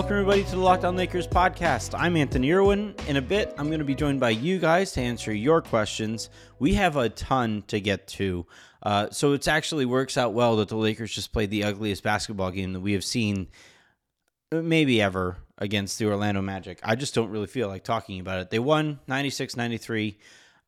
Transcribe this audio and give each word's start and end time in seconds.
Welcome, 0.00 0.16
everybody, 0.16 0.44
to 0.44 0.50
the 0.52 0.56
Locked 0.56 0.86
On 0.86 0.96
Lakers 0.96 1.26
podcast. 1.26 1.94
I'm 1.94 2.16
Anthony 2.16 2.50
Irwin. 2.52 2.94
In 3.06 3.18
a 3.18 3.22
bit, 3.22 3.54
I'm 3.58 3.66
going 3.66 3.80
to 3.80 3.84
be 3.84 3.94
joined 3.94 4.18
by 4.18 4.30
you 4.30 4.58
guys 4.58 4.92
to 4.92 5.02
answer 5.02 5.30
your 5.30 5.60
questions. 5.60 6.30
We 6.58 6.72
have 6.72 6.96
a 6.96 7.10
ton 7.10 7.64
to 7.66 7.82
get 7.82 8.06
to. 8.08 8.46
Uh, 8.82 9.10
so 9.10 9.34
it 9.34 9.46
actually 9.46 9.84
works 9.84 10.16
out 10.16 10.32
well 10.32 10.56
that 10.56 10.68
the 10.68 10.76
Lakers 10.76 11.14
just 11.14 11.34
played 11.34 11.50
the 11.50 11.64
ugliest 11.64 12.02
basketball 12.02 12.50
game 12.50 12.72
that 12.72 12.80
we 12.80 12.94
have 12.94 13.04
seen 13.04 13.48
uh, 14.50 14.62
maybe 14.62 15.02
ever 15.02 15.36
against 15.58 15.98
the 15.98 16.06
Orlando 16.06 16.40
Magic. 16.40 16.80
I 16.82 16.94
just 16.94 17.14
don't 17.14 17.28
really 17.28 17.46
feel 17.46 17.68
like 17.68 17.84
talking 17.84 18.20
about 18.20 18.40
it. 18.40 18.48
They 18.48 18.58
won 18.58 19.00
96 19.06 19.54
93. 19.54 20.16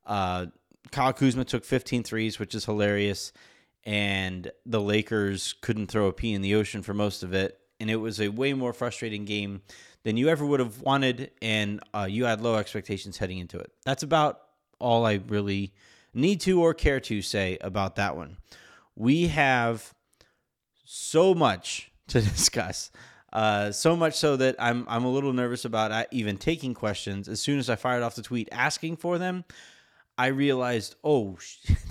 Uh, 0.04 0.46
Kyle 0.90 1.14
Kuzma 1.14 1.46
took 1.46 1.64
15 1.64 2.02
threes, 2.02 2.38
which 2.38 2.54
is 2.54 2.66
hilarious. 2.66 3.32
And 3.84 4.52
the 4.66 4.80
Lakers 4.80 5.54
couldn't 5.62 5.86
throw 5.86 6.08
a 6.08 6.12
pea 6.12 6.34
in 6.34 6.42
the 6.42 6.54
ocean 6.54 6.82
for 6.82 6.92
most 6.92 7.22
of 7.22 7.32
it 7.32 7.58
and 7.82 7.90
it 7.90 7.96
was 7.96 8.20
a 8.20 8.28
way 8.28 8.54
more 8.54 8.72
frustrating 8.72 9.24
game 9.24 9.60
than 10.04 10.16
you 10.16 10.28
ever 10.28 10.46
would 10.46 10.60
have 10.60 10.80
wanted, 10.80 11.32
and 11.42 11.80
uh, 11.92 12.06
you 12.08 12.24
had 12.24 12.40
low 12.40 12.54
expectations 12.54 13.18
heading 13.18 13.38
into 13.38 13.58
it. 13.58 13.72
That's 13.84 14.04
about 14.04 14.40
all 14.78 15.04
I 15.04 15.20
really 15.26 15.74
need 16.14 16.40
to 16.42 16.62
or 16.62 16.74
care 16.74 17.00
to 17.00 17.22
say 17.22 17.58
about 17.60 17.96
that 17.96 18.16
one. 18.16 18.36
We 18.94 19.26
have 19.28 19.92
so 20.84 21.34
much 21.34 21.90
to 22.08 22.20
discuss. 22.20 22.90
Uh, 23.32 23.72
so 23.72 23.96
much 23.96 24.14
so 24.14 24.36
that 24.36 24.54
I'm 24.58 24.84
I'm 24.88 25.04
a 25.04 25.10
little 25.10 25.32
nervous 25.32 25.64
about 25.64 25.90
uh, 25.90 26.04
even 26.12 26.36
taking 26.36 26.74
questions. 26.74 27.28
As 27.28 27.40
soon 27.40 27.58
as 27.58 27.68
I 27.68 27.76
fired 27.76 28.02
off 28.02 28.14
the 28.14 28.22
tweet 28.22 28.48
asking 28.52 28.96
for 28.96 29.18
them, 29.18 29.44
I 30.18 30.26
realized, 30.26 30.94
oh, 31.02 31.38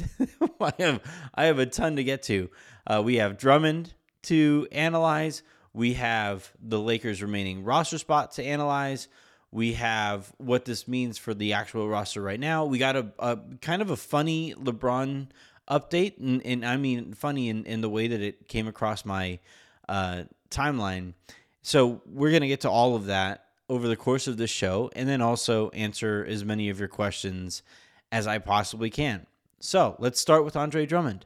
I 0.61 0.71
have 0.79 1.01
I 1.33 1.45
have 1.45 1.59
a 1.59 1.65
ton 1.65 1.97
to 1.97 2.03
get 2.03 2.23
to. 2.23 2.49
Uh, 2.87 3.01
we 3.03 3.15
have 3.15 3.37
Drummond 3.37 3.93
to 4.23 4.67
analyze. 4.71 5.41
We 5.73 5.93
have 5.93 6.51
the 6.61 6.79
Lakers' 6.79 7.21
remaining 7.21 7.63
roster 7.63 7.97
spot 7.97 8.31
to 8.33 8.43
analyze. 8.43 9.07
We 9.51 9.73
have 9.73 10.31
what 10.37 10.65
this 10.65 10.87
means 10.87 11.17
for 11.17 11.33
the 11.33 11.53
actual 11.53 11.87
roster 11.87 12.21
right 12.21 12.39
now. 12.39 12.65
We 12.65 12.77
got 12.77 12.95
a, 12.95 13.07
a 13.19 13.39
kind 13.61 13.81
of 13.81 13.89
a 13.89 13.97
funny 13.97 14.53
LeBron 14.55 15.27
update, 15.69 16.19
and, 16.19 16.45
and 16.45 16.65
I 16.65 16.77
mean 16.77 17.13
funny 17.13 17.49
in, 17.49 17.65
in 17.65 17.81
the 17.81 17.89
way 17.89 18.07
that 18.07 18.21
it 18.21 18.47
came 18.47 18.67
across 18.67 19.05
my 19.05 19.39
uh, 19.87 20.23
timeline. 20.49 21.13
So 21.61 22.01
we're 22.05 22.37
to 22.37 22.47
get 22.47 22.61
to 22.61 22.69
all 22.69 22.95
of 22.95 23.05
that 23.05 23.45
over 23.69 23.87
the 23.87 23.95
course 23.95 24.27
of 24.27 24.37
this 24.37 24.49
show, 24.49 24.89
and 24.95 25.07
then 25.07 25.21
also 25.21 25.69
answer 25.69 26.25
as 26.27 26.43
many 26.43 26.69
of 26.69 26.79
your 26.79 26.89
questions 26.89 27.63
as 28.11 28.27
I 28.27 28.37
possibly 28.39 28.89
can. 28.89 29.25
So 29.59 29.95
let's 29.99 30.19
start 30.19 30.43
with 30.43 30.55
Andre 30.55 30.85
Drummond. 30.85 31.25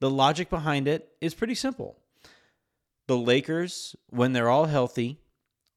The 0.00 0.10
logic 0.10 0.48
behind 0.48 0.88
it 0.88 1.12
is 1.20 1.34
pretty 1.34 1.54
simple 1.54 1.98
the 3.12 3.18
Lakers, 3.18 3.94
when 4.08 4.32
they're 4.32 4.48
all 4.48 4.64
healthy, 4.64 5.18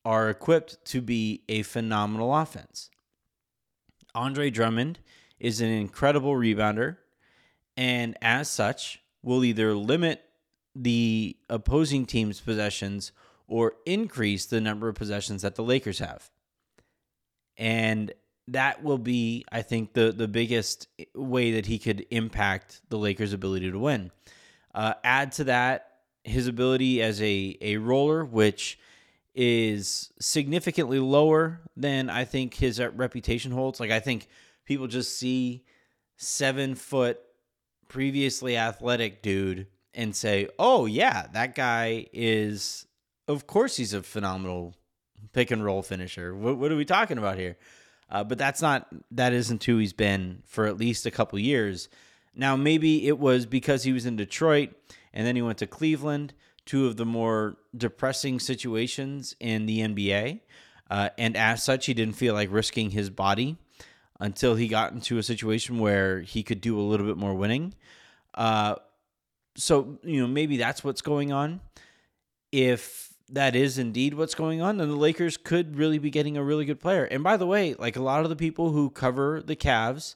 are 0.06 0.30
equipped 0.30 0.78
to 0.86 1.02
be 1.02 1.44
a 1.50 1.64
phenomenal 1.64 2.34
offense. 2.34 2.90
Andre 4.14 4.50
Drummond 4.50 5.00
is 5.38 5.60
an 5.60 5.68
incredible 5.68 6.34
rebounder, 6.34 6.96
and 7.76 8.18
as 8.22 8.50
such, 8.50 9.02
will 9.22 9.44
either 9.44 9.74
limit 9.74 10.24
the 10.74 11.36
opposing 11.50 12.06
team's 12.06 12.40
possessions 12.40 13.12
or 13.50 13.74
increase 13.86 14.46
the 14.46 14.62
number 14.62 14.88
of 14.88 14.96
possessions 14.96 15.42
that 15.42 15.56
the 15.56 15.64
Lakers 15.64 16.00
have. 16.00 16.32
And 17.58 18.14
that 18.48 18.82
will 18.82 18.98
be, 18.98 19.44
I 19.52 19.62
think, 19.62 19.92
the, 19.92 20.14
the 20.14 20.30
biggest 20.30 20.88
way 21.14 21.52
that 21.52 21.66
he 21.66 21.80
could 21.80 22.06
impact 22.12 22.80
the 22.88 22.98
Lakers' 22.98 23.34
ability 23.34 23.72
to 23.72 23.80
win. 23.80 24.12
Uh, 24.74 24.94
add 25.04 25.34
to 25.34 25.44
that 25.46 25.95
his 26.26 26.48
ability 26.48 27.02
as 27.02 27.22
a, 27.22 27.58
a 27.62 27.78
roller, 27.78 28.26
which 28.26 28.80
is 29.34 30.12
significantly 30.20 31.00
lower 31.00 31.62
than 31.78 32.10
I 32.10 32.26
think 32.26 32.56
his 32.56 32.80
uh, 32.80 32.90
reputation 32.92 33.52
holds. 33.52 33.80
Like, 33.80 33.92
I 33.92 34.00
think 34.00 34.28
people 34.66 34.88
just 34.88 35.18
see 35.18 35.64
seven 36.18 36.76
foot, 36.76 37.20
previously 37.88 38.58
athletic 38.58 39.22
dude 39.22 39.68
and 39.94 40.16
say, 40.16 40.50
oh, 40.58 40.86
yeah, 40.86 41.28
that 41.34 41.56
guy 41.56 42.08
is, 42.12 42.88
of 43.28 43.46
course, 43.46 43.78
he's 43.78 43.94
a 43.94 44.02
phenomenal 44.02 44.74
pick 45.34 45.52
and 45.52 45.64
roll 45.64 45.82
finisher. 45.82 46.36
What, 46.36 46.58
what 46.58 46.72
are 46.72 46.76
we 46.76 46.86
talking 46.86 47.18
about 47.18 47.38
here? 47.38 47.58
Uh, 48.10 48.24
but 48.24 48.38
that's 48.38 48.62
not, 48.62 48.88
that 49.12 49.34
isn't 49.34 49.64
who 49.64 49.78
he's 49.78 49.94
been 49.94 50.44
for 50.46 50.66
at 50.66 50.78
least 50.78 51.06
a 51.06 51.12
couple 51.12 51.38
years. 51.40 51.90
Now, 52.36 52.56
maybe 52.56 53.08
it 53.08 53.18
was 53.20 53.46
because 53.46 53.84
he 53.84 53.94
was 53.94 54.06
in 54.06 54.16
Detroit 54.16 54.72
and 55.16 55.26
then 55.26 55.36
he 55.36 55.42
went 55.42 55.58
to 55.60 55.68
Cleveland, 55.68 56.34
two 56.66 56.86
of 56.86 56.98
the 56.98 57.06
more 57.06 57.58
depressing 57.76 58.40
situations 58.40 59.36
in 59.40 59.66
the 59.66 59.80
NBA. 59.80 60.42
Uh, 60.90 61.10
and 61.18 61.36
as 61.36 61.64
such, 61.64 61.86
he 61.86 61.94
didn't 61.94 62.16
feel 62.16 62.34
like 62.34 62.52
risking 62.52 62.92
his 62.92 63.10
body 63.10 63.58
until 64.20 64.56
he 64.56 64.68
got 64.68 64.92
into 64.92 65.18
a 65.18 65.24
situation 65.24 65.80
where 65.80 66.22
he 66.22 66.44
could 66.44 66.62
do 66.62 66.80
a 66.80 66.82
little 66.82 67.06
bit 67.06 67.18
more 67.18 67.34
winning. 67.34 67.74
Uh, 68.34 68.76
so, 69.56 69.98
you 70.04 70.22
know, 70.22 70.28
maybe 70.28 70.58
that's 70.58 70.84
what's 70.84 71.02
going 71.02 71.32
on. 71.32 71.62
If 72.52 73.14
that 73.30 73.56
is 73.56 73.78
indeed 73.78 74.14
what's 74.14 74.36
going 74.36 74.62
on, 74.62 74.78
then 74.78 74.90
the 74.90 74.96
Lakers 74.96 75.38
could 75.38 75.78
really 75.78 75.98
be 75.98 76.10
getting 76.10 76.38
a 76.38 76.44
really 76.44 76.66
good 76.66 76.80
player. 76.80 77.06
And 77.06 77.24
by 77.24 77.38
the 77.38 77.48
way, 77.48 77.74
like 77.74 77.96
a 77.96 78.02
lot 78.02 78.24
of 78.24 78.30
the 78.30 78.36
people 78.36 78.72
who 78.72 78.90
cover 78.90 79.42
the 79.42 79.56
Cavs, 79.56 80.16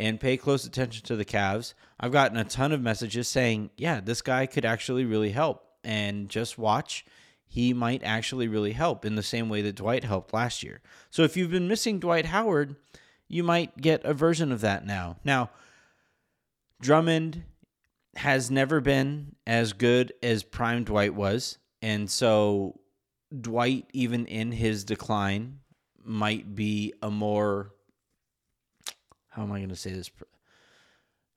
and 0.00 0.18
pay 0.18 0.38
close 0.38 0.64
attention 0.64 1.04
to 1.04 1.14
the 1.14 1.26
Cavs. 1.26 1.74
I've 2.00 2.10
gotten 2.10 2.38
a 2.38 2.44
ton 2.44 2.72
of 2.72 2.80
messages 2.80 3.28
saying, 3.28 3.68
yeah, 3.76 4.00
this 4.00 4.22
guy 4.22 4.46
could 4.46 4.64
actually 4.64 5.04
really 5.04 5.30
help. 5.30 5.62
And 5.84 6.30
just 6.30 6.56
watch, 6.56 7.04
he 7.46 7.74
might 7.74 8.02
actually 8.02 8.48
really 8.48 8.72
help 8.72 9.04
in 9.04 9.14
the 9.14 9.22
same 9.22 9.50
way 9.50 9.60
that 9.60 9.76
Dwight 9.76 10.04
helped 10.04 10.32
last 10.32 10.62
year. 10.62 10.80
So 11.10 11.22
if 11.22 11.36
you've 11.36 11.50
been 11.50 11.68
missing 11.68 11.98
Dwight 11.98 12.24
Howard, 12.26 12.76
you 13.28 13.44
might 13.44 13.76
get 13.76 14.02
a 14.04 14.14
version 14.14 14.52
of 14.52 14.62
that 14.62 14.86
now. 14.86 15.18
Now, 15.22 15.50
Drummond 16.80 17.44
has 18.16 18.50
never 18.50 18.80
been 18.80 19.36
as 19.46 19.74
good 19.74 20.14
as 20.22 20.42
prime 20.42 20.84
Dwight 20.84 21.14
was. 21.14 21.58
And 21.82 22.10
so 22.10 22.80
Dwight, 23.38 23.84
even 23.92 24.24
in 24.24 24.50
his 24.50 24.82
decline, 24.82 25.60
might 26.02 26.54
be 26.54 26.94
a 27.02 27.10
more 27.10 27.72
how 29.30 29.42
am 29.42 29.52
I 29.52 29.58
going 29.58 29.70
to 29.70 29.76
say 29.76 29.92
this? 29.92 30.10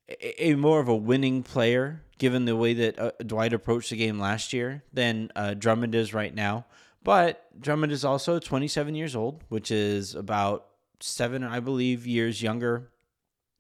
A, 0.10 0.48
a, 0.48 0.56
more 0.56 0.80
of 0.80 0.88
a 0.88 0.96
winning 0.96 1.44
player, 1.44 2.02
given 2.18 2.46
the 2.46 2.56
way 2.56 2.74
that 2.74 3.00
uh, 3.00 3.12
Dwight 3.26 3.54
approached 3.54 3.90
the 3.90 3.96
game 3.96 4.20
last 4.20 4.54
year, 4.54 4.84
than 4.92 5.32
uh, 5.36 5.54
Drummond 5.54 5.96
is 5.96 6.14
right 6.14 6.34
now. 6.34 6.66
But 7.04 7.48
Drummond 7.60 7.92
is 7.92 8.06
also 8.06 8.40
27 8.40 8.96
years 8.96 9.16
old, 9.16 9.44
which 9.50 9.72
is 9.72 10.16
about 10.16 10.68
seven, 11.00 11.44
I 11.44 11.60
believe, 11.60 12.08
years 12.08 12.42
younger 12.42 12.90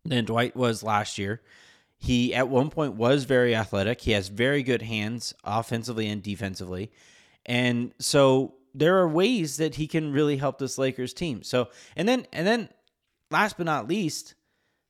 than 0.06 0.26
Dwight 0.26 0.56
was 0.56 0.84
last 0.84 1.18
year. 1.18 1.42
He 1.98 2.34
at 2.34 2.50
one 2.50 2.70
point 2.70 2.96
was 2.96 3.24
very 3.24 3.56
athletic. 3.56 4.02
He 4.02 4.12
has 4.12 4.28
very 4.28 4.64
good 4.64 4.82
hands 4.82 5.34
offensively 5.44 6.10
and 6.10 6.22
defensively. 6.22 6.92
And 7.46 7.94
so 8.00 8.56
there 8.74 8.98
are 8.98 9.08
ways 9.08 9.58
that 9.58 9.76
he 9.76 9.88
can 9.88 10.12
really 10.12 10.38
help 10.38 10.58
this 10.58 10.78
Lakers 10.78 11.14
team. 11.14 11.44
So, 11.44 11.70
and 11.96 12.08
then 12.08 12.28
and 12.34 12.46
then 12.46 12.70
last 13.34 13.58
but 13.58 13.66
not 13.66 13.88
least, 13.88 14.36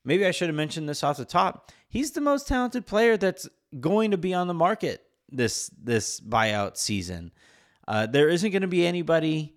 maybe 0.06 0.26
I 0.26 0.31
should 0.31 0.50
have 0.50 0.56
mentioned 0.56 0.88
this 0.88 1.04
off 1.04 1.18
the 1.18 1.26
top. 1.26 1.72
He's 1.90 2.12
the 2.12 2.22
most 2.22 2.48
talented 2.48 2.86
player 2.86 3.18
that's 3.18 3.48
going 3.80 4.12
to 4.12 4.18
be 4.18 4.34
on 4.34 4.48
the 4.48 4.54
market 4.54 5.04
this 5.31 5.72
this 5.81 6.20
buyout 6.20 6.78
season. 6.78 7.31
Uh, 7.88 8.06
there 8.06 8.30
isn't 8.30 8.52
going 8.52 8.62
to 8.62 8.68
be 8.68 8.86
anybody 8.86 9.56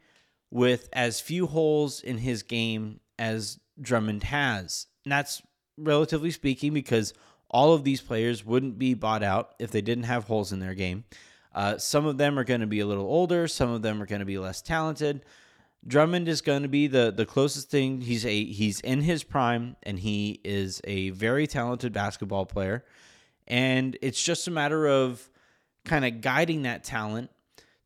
with 0.51 0.89
as 0.93 1.21
few 1.21 1.47
holes 1.47 2.01
in 2.01 2.19
his 2.19 2.43
game 2.43 3.01
as 3.19 3.59
Drummond 3.81 4.25
has. 4.25 4.87
And 5.05 5.13
that's 5.13 5.43
relatively 5.77 6.31
speaking 6.31 6.73
because 6.73 7.15
all 7.51 7.75
of 7.75 7.85
these 7.85 8.01
players 8.01 8.45
wouldn't 8.45 8.79
be 8.79 8.95
bought 8.95 9.23
out 9.23 9.55
if 9.59 9.71
they 9.71 9.81
didn't 9.81 10.05
have 10.05 10.25
holes 10.25 10.53
in 10.53 10.61
their 10.61 10.75
game. 10.75 11.05
Uh, 11.55 11.79
some 11.79 12.07
of 12.07 12.19
them 12.19 12.39
are 12.39 12.45
going 12.45 12.61
to 12.61 12.67
be 12.67 12.81
a 12.81 12.87
little 12.87 13.07
older, 13.07 13.49
some 13.49 13.71
of 13.71 13.83
them 13.83 14.03
are 14.03 14.07
going 14.07 14.21
to 14.21 14.27
be 14.27 14.39
less 14.39 14.61
talented. 14.61 15.25
Drummond 15.87 16.29
is 16.29 16.41
going 16.41 16.63
to 16.63 16.69
be 16.69 16.87
the 16.87 17.13
the 17.15 17.27
closest 17.27 17.71
thing. 17.71 18.01
He's 18.01 18.27
a 18.27 18.45
he's 18.45 18.81
in 18.81 19.03
his 19.03 19.23
prime 19.23 19.77
and 19.83 19.99
he 19.99 20.41
is 20.45 20.81
a 20.85 21.11
very 21.11 21.47
talented 21.47 21.93
basketball 21.93 22.47
player. 22.47 22.85
And 23.47 23.97
it's 24.03 24.23
just 24.23 24.49
a 24.49 24.51
matter 24.51 24.87
of 24.87 25.29
kind 25.85 26.05
of 26.05 26.21
guiding 26.21 26.63
that 26.63 26.83
talent 26.83 27.31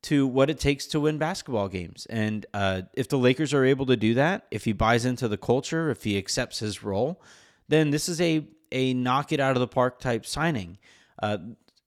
to 0.02 0.26
what 0.26 0.48
it 0.48 0.58
takes 0.58 0.86
to 0.86 1.00
win 1.00 1.18
basketball 1.18 1.68
games. 1.68 2.06
And 2.08 2.46
uh, 2.54 2.82
if 2.94 3.08
the 3.08 3.18
Lakers 3.18 3.52
are 3.52 3.64
able 3.64 3.84
to 3.86 3.96
do 3.96 4.14
that, 4.14 4.46
if 4.50 4.64
he 4.64 4.72
buys 4.72 5.04
into 5.04 5.28
the 5.28 5.36
culture, 5.36 5.90
if 5.90 6.04
he 6.04 6.16
accepts 6.16 6.60
his 6.60 6.82
role, 6.82 7.22
then 7.68 7.90
this 7.90 8.08
is 8.08 8.20
a 8.20 8.46
a 8.72 8.94
knock 8.94 9.32
it 9.32 9.40
out 9.40 9.56
of 9.56 9.60
the 9.60 9.68
park 9.68 9.98
type 10.00 10.24
signing. 10.24 10.78
Uh, 11.22 11.38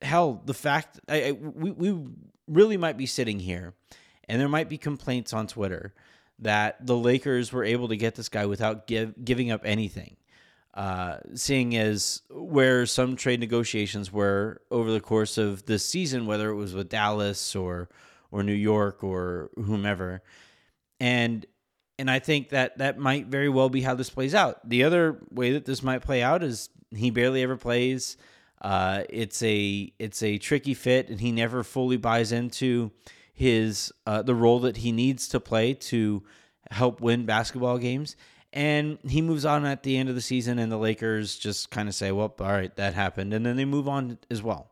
hell, 0.01 0.42
the 0.45 0.54
fact 0.54 1.00
I, 1.07 1.30
I, 1.30 1.31
we 1.31 1.71
we 1.71 2.07
really 2.48 2.77
might 2.77 2.98
be 2.98 3.06
sitting 3.06 3.39
here 3.39 3.74
and 4.28 4.40
there 4.40 4.50
might 4.50 4.70
be 4.70 4.78
complaints 4.78 5.34
on 5.34 5.48
Twitter 5.48 5.94
that 6.40 6.86
the 6.86 6.98
Lakers 6.98 7.52
were 7.52 7.64
able 7.64 7.88
to 7.88 7.98
get 7.98 8.16
this 8.16 8.30
guy 8.30 8.46
without 8.46 8.88
give, 8.88 9.14
giving 9.24 9.52
up 9.52 9.62
anything. 9.64 10.18
Uh, 10.74 11.18
seeing 11.36 11.78
as 11.78 12.24
where 12.31 12.88
some 12.88 13.16
trade 13.16 13.40
negotiations 13.40 14.12
were 14.12 14.60
over 14.72 14.92
the 14.92 15.00
course 15.00 15.38
of 15.38 15.66
this 15.68 15.86
season, 15.86 16.25
whether 16.25 16.50
it 16.50 16.56
was 16.56 16.74
with 16.74 16.90
Dallas 16.90 17.56
or 17.56 17.90
or 18.31 18.42
New 18.42 18.54
York 18.54 19.04
or 19.04 19.52
whomever. 19.56 20.24
And 21.00 21.46
and 22.00 22.10
I 22.10 22.18
think 22.18 22.50
that 22.50 22.80
that 22.80 22.98
might 22.98 23.28
very 23.28 23.50
well 23.50 23.70
be 23.70 23.81
how 23.81 23.94
this 23.94 24.10
plays 24.10 24.34
out. 24.34 24.68
The 24.68 24.84
other 24.84 25.20
way 25.30 25.52
that 25.52 25.66
this 25.66 25.84
might 25.84 26.02
play 26.02 26.24
out 26.24 26.42
is 26.42 26.70
he 26.90 27.12
barely 27.12 27.44
ever 27.44 27.56
plays. 27.56 28.18
Uh, 28.60 29.04
it's 29.10 29.44
a 29.44 29.94
it's 30.00 30.24
a 30.24 30.40
tricky 30.40 30.74
fit, 30.74 31.10
and 31.10 31.22
he 31.22 31.31
never 31.31 31.64
fully 31.64 31.98
buys 31.98 32.31
into 32.31 32.92
his 33.33 33.91
uh, 34.06 34.21
the 34.21 34.35
role 34.35 34.59
that 34.59 34.77
he 34.77 34.91
needs 34.91 35.27
to 35.30 35.39
play 35.39 35.74
to 35.74 36.24
help 36.71 37.01
win 37.01 37.25
basketball 37.25 37.77
games. 37.77 38.15
And 38.53 39.00
he 39.07 39.21
moves 39.21 39.45
on 39.45 39.65
at 39.65 39.81
the 39.81 39.97
end 39.97 40.09
of 40.09 40.15
the 40.15 40.21
season, 40.21 40.59
and 40.59 40.71
the 40.71 40.77
Lakers 40.77 41.38
just 41.38 41.71
kind 41.71 41.89
of 41.89 41.95
say, 41.95 42.12
"Well, 42.12 42.33
all 42.39 42.47
right, 42.47 42.74
that 42.75 42.94
happened," 42.94 43.33
and 43.33 43.44
then 43.45 43.56
they 43.56 43.65
move 43.65 43.88
on 43.88 44.19
as 44.30 44.44
well. 44.44 44.69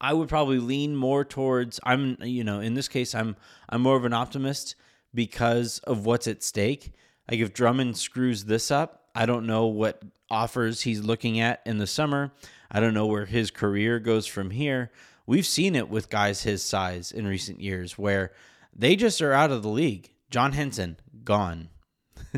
I 0.00 0.12
would 0.12 0.28
probably 0.28 0.58
lean 0.58 0.94
more 0.94 1.24
towards 1.24 1.80
I'm 1.82 2.16
you 2.20 2.44
know 2.44 2.60
in 2.60 2.74
this 2.74 2.88
case 2.88 3.14
I'm 3.14 3.36
I'm 3.68 3.80
more 3.80 3.96
of 3.96 4.04
an 4.04 4.12
optimist 4.12 4.76
because 5.14 5.78
of 5.80 6.06
what's 6.06 6.28
at 6.28 6.42
stake. 6.42 6.92
Like 7.30 7.40
if 7.40 7.52
Drummond 7.52 7.96
screws 7.96 8.44
this 8.44 8.70
up, 8.70 9.08
I 9.14 9.26
don't 9.26 9.46
know 9.46 9.66
what 9.66 10.02
offers 10.30 10.82
he's 10.82 11.00
looking 11.00 11.40
at 11.40 11.62
in 11.64 11.78
the 11.78 11.86
summer. 11.86 12.32
I 12.70 12.80
don't 12.80 12.94
know 12.94 13.06
where 13.06 13.26
his 13.26 13.50
career 13.50 13.98
goes 13.98 14.26
from 14.26 14.50
here. 14.50 14.90
We've 15.26 15.46
seen 15.46 15.74
it 15.74 15.88
with 15.88 16.08
guys 16.08 16.42
his 16.42 16.62
size 16.62 17.10
in 17.10 17.26
recent 17.26 17.60
years 17.60 17.98
where 17.98 18.32
they 18.74 18.94
just 18.94 19.20
are 19.20 19.32
out 19.32 19.50
of 19.50 19.62
the 19.62 19.68
league. 19.68 20.10
John 20.30 20.52
Henson 20.52 20.98
gone. 21.24 21.68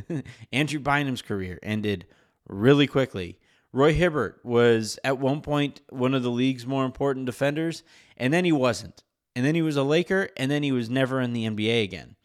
Andrew 0.52 0.81
Bynum's 0.81 1.23
career 1.23 1.58
ended 1.62 2.06
really 2.49 2.87
quickly. 2.87 3.38
Roy 3.73 3.93
Hibbert 3.93 4.40
was 4.44 4.99
at 5.05 5.19
one 5.19 5.43
point 5.43 5.82
one 5.90 6.14
of 6.14 6.23
the 6.23 6.31
league's 6.31 6.67
more 6.67 6.85
important 6.85 7.26
defenders, 7.26 7.82
and 8.17 8.32
then 8.32 8.44
he 8.44 8.52
wasn't. 8.52 9.02
And 9.37 9.44
then 9.44 9.55
he 9.55 9.62
was 9.62 9.76
a 9.76 9.82
Laker, 9.82 10.31
and 10.37 10.50
then 10.50 10.62
he 10.62 10.73
was 10.73 10.88
never 10.88 11.20
in 11.20 11.32
the 11.32 11.46
NBA 11.46 11.84
again. 11.84 12.17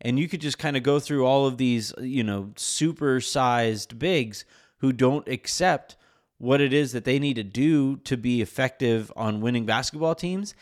And 0.00 0.18
you 0.18 0.28
could 0.28 0.40
just 0.40 0.58
kind 0.58 0.76
of 0.76 0.82
go 0.82 1.00
through 1.00 1.26
all 1.26 1.46
of 1.46 1.58
these, 1.58 1.92
you 2.00 2.24
know, 2.24 2.52
super 2.56 3.20
sized 3.20 3.98
bigs 3.98 4.44
who 4.78 4.92
don't 4.92 5.26
accept 5.28 5.96
what 6.42 6.60
it 6.60 6.72
is 6.72 6.90
that 6.90 7.04
they 7.04 7.20
need 7.20 7.34
to 7.34 7.44
do 7.44 7.98
to 7.98 8.16
be 8.16 8.42
effective 8.42 9.12
on 9.14 9.40
winning 9.40 9.64
basketball 9.64 10.12
teams. 10.12 10.56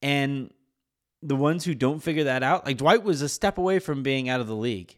And 0.00 0.50
the 1.22 1.36
ones 1.36 1.62
who 1.62 1.74
don't 1.74 2.02
figure 2.02 2.24
that 2.24 2.42
out, 2.42 2.64
like 2.64 2.78
Dwight 2.78 3.04
was 3.04 3.20
a 3.20 3.28
step 3.28 3.58
away 3.58 3.78
from 3.78 4.02
being 4.02 4.30
out 4.30 4.40
of 4.40 4.46
the 4.46 4.56
league. 4.56 4.96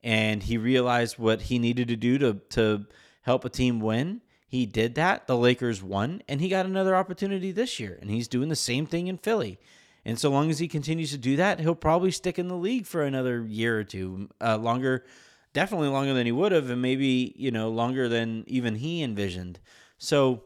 And 0.00 0.40
he 0.40 0.56
realized 0.56 1.18
what 1.18 1.42
he 1.42 1.58
needed 1.58 1.88
to 1.88 1.96
do 1.96 2.16
to 2.18 2.34
to 2.50 2.86
help 3.22 3.44
a 3.44 3.48
team 3.48 3.80
win. 3.80 4.20
He 4.46 4.66
did 4.66 4.94
that. 4.94 5.26
The 5.26 5.36
Lakers 5.36 5.82
won, 5.82 6.22
and 6.28 6.40
he 6.40 6.48
got 6.48 6.64
another 6.64 6.94
opportunity 6.94 7.50
this 7.50 7.80
year. 7.80 7.98
And 8.00 8.08
he's 8.08 8.28
doing 8.28 8.50
the 8.50 8.54
same 8.54 8.86
thing 8.86 9.08
in 9.08 9.18
Philly. 9.18 9.58
And 10.04 10.16
so 10.16 10.30
long 10.30 10.48
as 10.48 10.60
he 10.60 10.68
continues 10.68 11.10
to 11.10 11.18
do 11.18 11.34
that, 11.36 11.58
he'll 11.58 11.74
probably 11.74 12.12
stick 12.12 12.38
in 12.38 12.46
the 12.46 12.56
league 12.56 12.86
for 12.86 13.02
another 13.02 13.44
year 13.44 13.80
or 13.80 13.84
two, 13.84 14.28
uh, 14.40 14.58
longer, 14.58 15.04
definitely 15.52 15.88
longer 15.88 16.14
than 16.14 16.26
he 16.26 16.32
would 16.32 16.52
have, 16.52 16.70
and 16.70 16.82
maybe 16.82 17.32
you 17.36 17.50
know 17.50 17.68
longer 17.68 18.08
than 18.08 18.44
even 18.46 18.76
he 18.76 19.02
envisioned. 19.02 19.60
So 19.98 20.44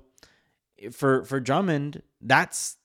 for 0.92 1.24
for 1.24 1.40
Drummond, 1.40 2.02
that's 2.20 2.76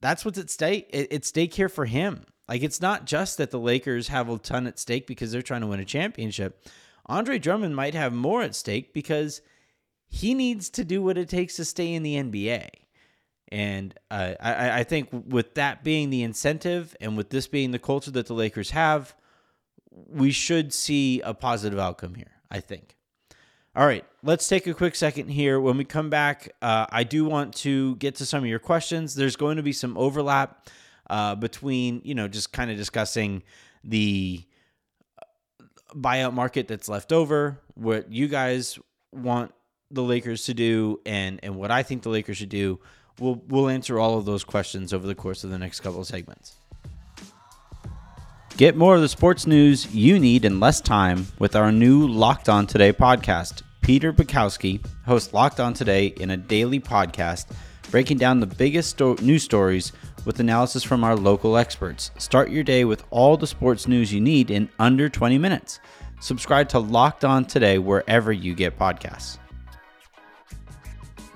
that's 0.00 0.24
what's 0.24 0.38
at 0.38 0.50
stake. 0.50 0.88
It's 0.90 1.28
stake 1.28 1.54
here 1.54 1.68
for 1.68 1.86
him. 1.86 2.26
Like 2.48 2.62
it's 2.62 2.80
not 2.80 3.06
just 3.06 3.38
that 3.38 3.50
the 3.50 3.58
Lakers 3.58 4.08
have 4.08 4.28
a 4.28 4.38
ton 4.38 4.66
at 4.66 4.78
stake 4.78 5.06
because 5.06 5.32
they're 5.32 5.42
trying 5.42 5.62
to 5.62 5.66
win 5.66 5.80
a 5.80 5.84
championship. 5.84 6.64
Andre 7.06 7.38
Drummond 7.38 7.74
might 7.74 7.94
have 7.94 8.12
more 8.12 8.42
at 8.42 8.54
stake 8.54 8.92
because 8.92 9.40
he 10.08 10.34
needs 10.34 10.70
to 10.70 10.84
do 10.84 11.02
what 11.02 11.18
it 11.18 11.28
takes 11.28 11.56
to 11.56 11.64
stay 11.64 11.92
in 11.92 12.02
the 12.02 12.16
NBA. 12.16 12.68
And 13.52 13.94
uh, 14.10 14.34
I, 14.40 14.80
I 14.80 14.84
think 14.84 15.08
with 15.12 15.54
that 15.54 15.84
being 15.84 16.10
the 16.10 16.22
incentive 16.22 16.96
and 17.00 17.16
with 17.16 17.30
this 17.30 17.46
being 17.46 17.70
the 17.70 17.78
culture 17.78 18.10
that 18.12 18.26
the 18.26 18.34
Lakers 18.34 18.70
have, 18.70 19.14
we 20.08 20.30
should 20.30 20.72
see 20.72 21.20
a 21.22 21.34
positive 21.34 21.78
outcome 21.78 22.14
here, 22.14 22.32
I 22.50 22.60
think. 22.60 22.96
All 23.74 23.86
right, 23.86 24.04
let's 24.22 24.48
take 24.48 24.66
a 24.66 24.74
quick 24.74 24.94
second 24.94 25.28
here. 25.28 25.60
When 25.60 25.76
we 25.76 25.84
come 25.84 26.08
back, 26.08 26.52
uh, 26.62 26.86
I 26.90 27.04
do 27.04 27.24
want 27.24 27.54
to 27.56 27.96
get 27.96 28.14
to 28.16 28.26
some 28.26 28.42
of 28.42 28.48
your 28.48 28.58
questions. 28.58 29.14
There's 29.14 29.36
going 29.36 29.58
to 29.58 29.62
be 29.62 29.72
some 29.72 29.98
overlap 29.98 30.68
uh, 31.10 31.34
between, 31.34 32.00
you 32.04 32.14
know, 32.14 32.26
just 32.26 32.52
kind 32.52 32.70
of 32.70 32.76
discussing 32.76 33.42
the 33.84 34.42
buyout 35.94 36.32
market 36.32 36.68
that's 36.68 36.88
left 36.88 37.12
over, 37.12 37.60
what 37.74 38.10
you 38.10 38.28
guys 38.28 38.78
want 39.12 39.52
the 39.90 40.02
Lakers 40.02 40.46
to 40.46 40.54
do, 40.54 41.00
and 41.04 41.38
and 41.42 41.56
what 41.56 41.70
I 41.70 41.82
think 41.82 42.02
the 42.02 42.08
Lakers 42.08 42.38
should 42.38 42.48
do 42.48 42.80
we'll 43.18 43.42
we'll 43.48 43.68
answer 43.68 43.98
all 43.98 44.18
of 44.18 44.24
those 44.24 44.44
questions 44.44 44.92
over 44.92 45.06
the 45.06 45.14
course 45.14 45.44
of 45.44 45.50
the 45.50 45.58
next 45.58 45.80
couple 45.80 46.00
of 46.00 46.06
segments. 46.06 46.56
Get 48.56 48.74
more 48.74 48.94
of 48.94 49.02
the 49.02 49.08
sports 49.08 49.46
news 49.46 49.94
you 49.94 50.18
need 50.18 50.46
in 50.46 50.60
less 50.60 50.80
time 50.80 51.26
with 51.38 51.54
our 51.54 51.70
new 51.70 52.06
Locked 52.06 52.48
On 52.48 52.66
Today 52.66 52.90
podcast. 52.90 53.60
Peter 53.82 54.14
Bukowski 54.14 54.82
hosts 55.04 55.34
Locked 55.34 55.60
On 55.60 55.74
Today 55.74 56.06
in 56.06 56.30
a 56.30 56.38
daily 56.38 56.80
podcast 56.80 57.48
breaking 57.90 58.16
down 58.16 58.40
the 58.40 58.46
biggest 58.46 58.88
sto- 58.88 59.16
news 59.20 59.42
stories 59.42 59.92
with 60.24 60.40
analysis 60.40 60.82
from 60.82 61.04
our 61.04 61.14
local 61.14 61.58
experts. 61.58 62.12
Start 62.16 62.48
your 62.48 62.64
day 62.64 62.86
with 62.86 63.04
all 63.10 63.36
the 63.36 63.46
sports 63.46 63.86
news 63.86 64.10
you 64.10 64.22
need 64.22 64.50
in 64.50 64.70
under 64.78 65.10
20 65.10 65.36
minutes. 65.36 65.78
Subscribe 66.20 66.66
to 66.70 66.78
Locked 66.78 67.26
On 67.26 67.44
Today 67.44 67.76
wherever 67.76 68.32
you 68.32 68.54
get 68.54 68.78
podcasts. 68.78 69.36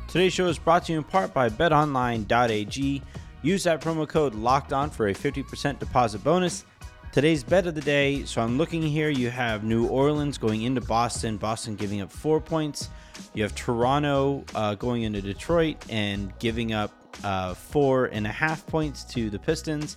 Today's 0.09 0.33
show 0.33 0.47
is 0.47 0.59
brought 0.59 0.87
to 0.87 0.93
you 0.93 0.99
in 0.99 1.05
part 1.05 1.35
by 1.35 1.51
betonline.ag. 1.51 3.03
Use 3.43 3.65
that 3.65 3.83
promo 3.83 4.09
code 4.09 4.35
locked 4.35 4.73
on 4.73 4.89
for 4.89 5.09
a 5.09 5.15
50% 5.15 5.79
deposit 5.79 6.25
bonus. 6.25 6.65
Today's 7.13 7.43
bet 7.43 7.67
of 7.67 7.75
the 7.75 7.81
day. 7.81 8.25
So 8.25 8.41
I'm 8.41 8.57
looking 8.57 8.83
here. 8.83 9.09
You 9.09 9.31
have 9.31 9.65
New 9.65 9.87
Orleans 9.89 10.39
going 10.39 10.63
into 10.63 10.81
Boston, 10.81 11.37
Boston 11.37 11.75
giving 11.77 12.01
up 12.01 12.11
four 12.11 12.41
points. 12.41 12.89
You 13.35 13.43
have 13.43 13.55
Toronto 13.55 14.45
uh, 14.55 14.75
going 14.77 15.03
into 15.03 15.21
Detroit 15.21 15.77
and 15.89 16.33
giving 16.39 16.73
up 16.73 16.93
uh, 17.25 17.55
four 17.55 18.07
and 18.07 18.27
a 18.27 18.31
half 18.31 18.67
points 18.67 19.05
to 19.05 19.29
the 19.29 19.39
Pistons. 19.39 19.97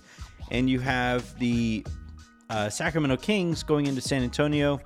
And 0.50 0.68
you 0.68 0.80
have 0.80 1.38
the 1.38 1.86
uh, 2.50 2.68
Sacramento 2.68 3.16
Kings 3.16 3.62
going 3.62 3.86
into 3.86 4.00
San 4.00 4.22
Antonio 4.22 4.80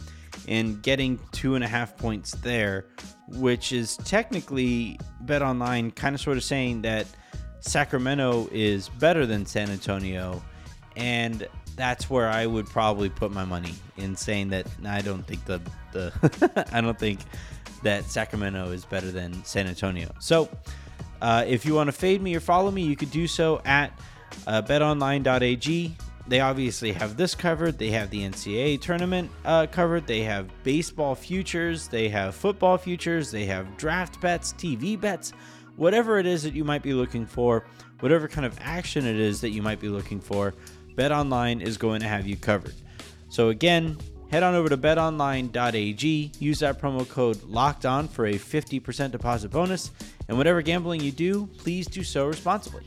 and 0.46 0.82
getting 0.82 1.19
two 1.32 1.54
and 1.54 1.64
a 1.64 1.69
half 1.69 1.96
points 1.96 2.32
there 2.32 2.86
which 3.28 3.72
is 3.72 3.96
technically 3.98 4.98
Bet 5.22 5.42
Online 5.42 5.90
kind 5.90 6.14
of 6.14 6.20
sort 6.20 6.37
of 6.37 6.44
saying 6.44 6.82
that 6.82 7.06
Sacramento 7.61 8.49
is 8.52 8.88
better 8.88 9.26
than 9.26 9.44
San 9.44 9.70
Antonio. 9.70 10.42
And 10.97 11.47
that's 11.78 12.11
where 12.11 12.28
I 12.28 12.44
would 12.44 12.66
probably 12.66 13.08
put 13.08 13.30
my 13.30 13.44
money 13.44 13.73
in 13.97 14.16
saying 14.16 14.50
that 14.50 14.66
I 14.85 15.00
don't 15.00 15.26
think 15.26 15.44
the, 15.47 15.62
the 15.92 16.68
I 16.73 16.82
don't 16.82 16.99
think 16.99 17.20
that 17.82 18.04
Sacramento 18.04 18.70
is 18.73 18.85
better 18.85 19.11
than 19.11 19.42
San 19.44 19.66
Antonio. 19.66 20.12
So 20.20 20.50
uh, 21.23 21.44
if 21.47 21.64
you 21.64 21.75
want 21.75 21.88
to 21.88 21.92
fade 21.92 22.20
me 22.20 22.35
or 22.35 22.40
follow 22.40 22.70
me, 22.70 22.82
you 22.82 22.97
could 22.97 23.11
do 23.11 23.26
so 23.26 23.62
at 23.64 23.99
uh, 24.47 24.61
betonline.ag 24.62 25.97
they 26.28 26.40
obviously 26.40 26.92
have 26.92 27.16
this 27.16 27.35
covered. 27.35 27.78
They 27.78 27.90
have 27.90 28.11
the 28.11 28.20
NCAA 28.20 28.80
tournament 28.82 29.30
uh, 29.47 29.66
covered. 29.66 30.06
They 30.06 30.20
have 30.23 30.47
baseball 30.62 31.14
futures. 31.14 31.88
They 31.88 32.11
have 32.11 32.35
football 32.35 32.76
futures. 32.76 33.30
They 33.30 33.47
have 33.47 33.78
draft 33.78 34.20
bets, 34.20 34.52
TV 34.52 35.00
bets, 35.00 35.32
whatever 35.76 36.18
it 36.18 36.26
is 36.26 36.42
that 36.42 36.52
you 36.52 36.64
might 36.64 36.82
be 36.82 36.92
looking 36.92 37.25
for, 37.25 37.64
whatever 38.00 38.28
kind 38.28 38.44
of 38.44 38.58
action 38.61 39.06
it 39.06 39.16
is 39.16 39.40
that 39.40 39.50
you 39.50 39.62
might 39.62 39.80
be 39.80 39.88
looking 39.88 40.20
for. 40.20 40.54
Bet 40.99 41.12
Online 41.12 41.61
is 41.61 41.76
going 41.76 42.00
to 42.00 42.09
have 42.09 42.26
you 42.26 42.37
covered. 42.37 42.75
So 43.28 43.50
again, 43.50 43.97
head 44.33 44.43
on 44.43 44.57
over 44.57 44.69
to 44.69 44.76
betonline.ag. 44.76 46.33
Use 46.40 46.59
that 46.59 46.81
promo 46.81 47.09
code 47.09 47.40
locked 47.45 47.87
on 47.87 48.09
for 48.09 48.26
a 48.26 48.35
50% 48.35 49.12
deposit 49.12 49.52
bonus. 49.52 49.93
And 50.26 50.37
whatever 50.37 50.61
gambling 50.61 51.00
you 51.00 51.12
do, 51.12 51.47
please 51.59 51.87
do 51.87 52.02
so 52.02 52.26
responsibly. 52.26 52.83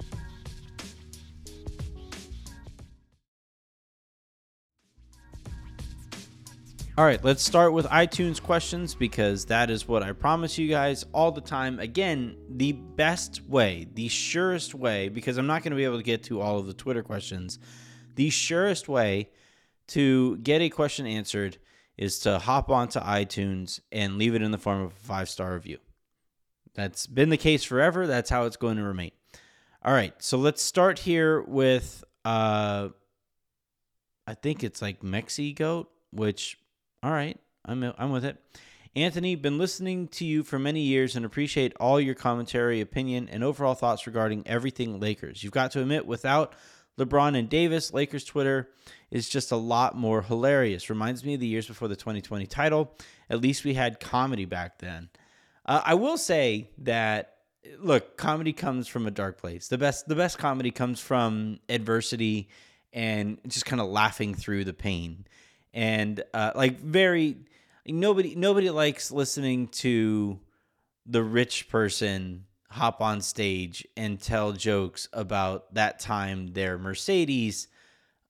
All 6.98 7.06
right, 7.06 7.24
let's 7.24 7.42
start 7.42 7.72
with 7.72 7.86
iTunes 7.86 8.42
questions 8.42 8.94
because 8.94 9.46
that 9.46 9.70
is 9.70 9.88
what 9.88 10.04
I 10.04 10.12
promise 10.12 10.58
you 10.58 10.68
guys 10.68 11.06
all 11.14 11.32
the 11.32 11.40
time. 11.40 11.80
Again, 11.80 12.36
the 12.50 12.74
best 12.74 13.42
way, 13.48 13.88
the 13.94 14.10
surest 14.10 14.76
way, 14.76 15.08
because 15.08 15.38
I'm 15.38 15.48
not 15.48 15.64
going 15.64 15.72
to 15.72 15.78
be 15.78 15.86
able 15.86 15.98
to 15.98 16.04
get 16.04 16.24
to 16.24 16.42
all 16.42 16.60
of 16.60 16.68
the 16.68 16.74
Twitter 16.74 17.02
questions, 17.02 17.58
the 18.16 18.30
surest 18.30 18.88
way 18.88 19.30
to 19.88 20.38
get 20.38 20.62
a 20.62 20.70
question 20.70 21.06
answered 21.06 21.58
is 21.98 22.20
to 22.20 22.40
hop 22.40 22.70
onto 22.70 23.00
iTunes 23.00 23.80
and 23.92 24.18
leave 24.18 24.36
it 24.36 24.42
in 24.42 24.52
the 24.52 24.58
form 24.58 24.82
of 24.82 24.92
a 24.92 24.96
five 24.96 25.30
star 25.30 25.54
review. 25.54 25.78
That's 26.74 27.06
been 27.06 27.30
the 27.30 27.38
case 27.38 27.64
forever. 27.64 28.08
That's 28.08 28.30
how 28.30 28.46
it's 28.46 28.58
going 28.58 28.78
to 28.78 28.84
remain. 28.84 29.12
All 29.84 29.94
right, 29.94 30.14
so 30.20 30.38
let's 30.38 30.62
start 30.62 31.00
here 31.00 31.42
with 31.42 32.04
uh 32.24 32.90
I 34.28 34.34
think 34.36 34.64
it's 34.64 34.82
like 34.82 35.02
Mexi 35.02 35.56
Goat, 35.56 35.92
which 36.12 36.58
all 37.04 37.12
right, 37.12 37.40
I'm 37.66 37.84
I'm 37.98 38.12
with 38.12 38.26
it. 38.26 38.38
Anthony, 38.96 39.36
been 39.36 39.58
listening 39.58 40.10
to 40.10 40.26
you 40.26 40.44
for 40.44 40.60
many 40.60 40.82
years 40.82 41.16
and 41.16 41.26
appreciate 41.26 41.74
all 41.80 42.00
your 42.00 42.14
commentary, 42.14 42.82
opinion, 42.82 43.30
and 43.30 43.42
overall 43.42 43.74
thoughts 43.74 44.06
regarding 44.06 44.46
everything 44.46 45.00
Lakers. 45.00 45.44
You've 45.44 45.54
got 45.54 45.72
to 45.72 45.82
admit, 45.82 46.06
without 46.06 46.54
LeBron 47.00 47.38
and 47.38 47.50
Davis, 47.50 47.94
Lakers 47.94 48.24
Twitter 48.24 48.70
is 49.10 49.30
just 49.30 49.52
a 49.52 49.56
lot 49.56 49.98
more 49.98 50.22
hilarious. 50.22 50.90
Reminds 50.90 51.24
me 51.24 51.36
of 51.36 51.40
the 51.40 51.48
years 51.48 51.68
before 51.68 51.88
the 51.88 51.96
2020 51.96 52.46
title. 52.48 52.96
At 53.30 53.42
least 53.42 53.64
we 53.64 53.74
had 53.74 54.00
comedy 54.00 54.46
back 54.46 54.80
then. 54.80 55.10
Uh, 55.66 55.82
I 55.84 55.94
will 55.94 56.18
say 56.18 56.70
that 56.80 57.36
look, 57.80 58.18
comedy 58.18 58.54
comes 58.54 58.88
from 58.88 59.08
a 59.08 59.12
dark 59.12 59.38
place. 59.38 59.68
The 59.68 59.78
best 59.78 60.08
the 60.08 60.16
best 60.16 60.38
comedy 60.38 60.72
comes 60.72 61.00
from 61.00 61.60
adversity 61.70 62.50
and 62.94 63.40
just 63.48 63.66
kind 63.66 63.82
of 63.82 63.88
laughing 63.88 64.34
through 64.34 64.66
the 64.66 64.74
pain. 64.74 65.26
And 65.74 66.24
uh, 66.34 66.52
like 66.56 66.80
very 66.80 67.38
nobody 67.86 68.36
nobody 68.36 68.70
likes 68.70 69.12
listening 69.12 69.68
to 69.68 70.40
the 71.06 71.24
rich 71.24 71.70
person 71.70 72.46
hop 72.72 73.02
on 73.02 73.20
stage 73.20 73.86
and 73.98 74.20
tell 74.20 74.54
jokes 74.54 75.10
about 75.12 75.74
that 75.74 76.00
time 76.00 76.54
their 76.54 76.78
Mercedes 76.78 77.68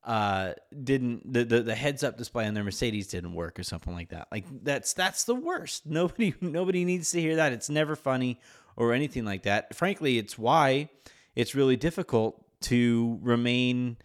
uh 0.04 0.54
didn't 0.84 1.32
the, 1.32 1.44
the 1.44 1.62
the 1.62 1.76
heads 1.76 2.04
up 2.04 2.18
display 2.18 2.48
on 2.48 2.56
their 2.56 2.64
Mercedes 2.64 3.08
didn't 3.08 3.36
work 3.36 3.60
or 3.60 3.64
something 3.64 3.94
like 3.94 4.10
that. 4.10 4.28
Like 4.32 4.46
that's 4.64 4.94
that's 4.94 5.26
the 5.26 5.36
worst. 5.36 5.86
Nobody 5.86 6.34
nobody 6.42 6.86
needs 6.86 7.12
to 7.12 7.22
hear 7.22 7.36
that. 7.36 7.54
It's 7.54 7.70
never 7.70 7.96
funny 7.96 8.40
or 8.76 8.94
anything 8.94 9.26
like 9.26 9.44
that. 9.44 9.76
Frankly, 9.76 10.18
it's 10.18 10.40
why 10.40 10.90
it's 11.36 11.54
really 11.54 11.76
difficult 11.76 12.44
to 12.62 13.20
remain 13.22 13.98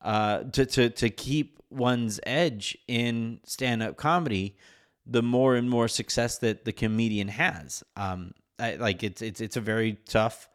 uh 0.00 0.44
to 0.44 0.64
to 0.64 0.90
to 0.90 1.10
keep 1.10 1.58
one's 1.70 2.20
edge 2.24 2.78
in 2.86 3.40
stand-up 3.44 3.96
comedy 3.96 4.56
the 5.06 5.22
more 5.22 5.56
and 5.56 5.68
more 5.68 5.88
success 5.88 6.38
that 6.38 6.64
the 6.64 6.72
comedian 6.72 7.26
has. 7.26 7.82
Um 7.96 8.32
I, 8.62 8.74
like 8.76 9.02
it's 9.02 9.22
it's 9.22 9.40
it's 9.40 9.56
a 9.56 9.60
very 9.60 9.98
tough 10.08 10.48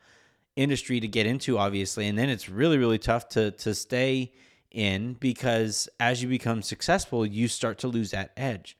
industry 0.56 1.00
to 1.00 1.08
get 1.08 1.26
into 1.28 1.58
obviously 1.58 2.08
and 2.08 2.18
then 2.18 2.30
it's 2.30 2.50
really 2.50 2.78
really 2.78 2.98
tough 2.98 3.30
to 3.30 3.52
to 3.52 3.76
stay 3.76 4.32
in 4.72 5.14
because 5.14 5.90
as 6.00 6.22
you 6.22 6.30
become 6.30 6.62
successful, 6.62 7.26
you 7.26 7.48
start 7.48 7.80
to 7.80 7.88
lose 7.88 8.12
that 8.12 8.32
edge. 8.38 8.78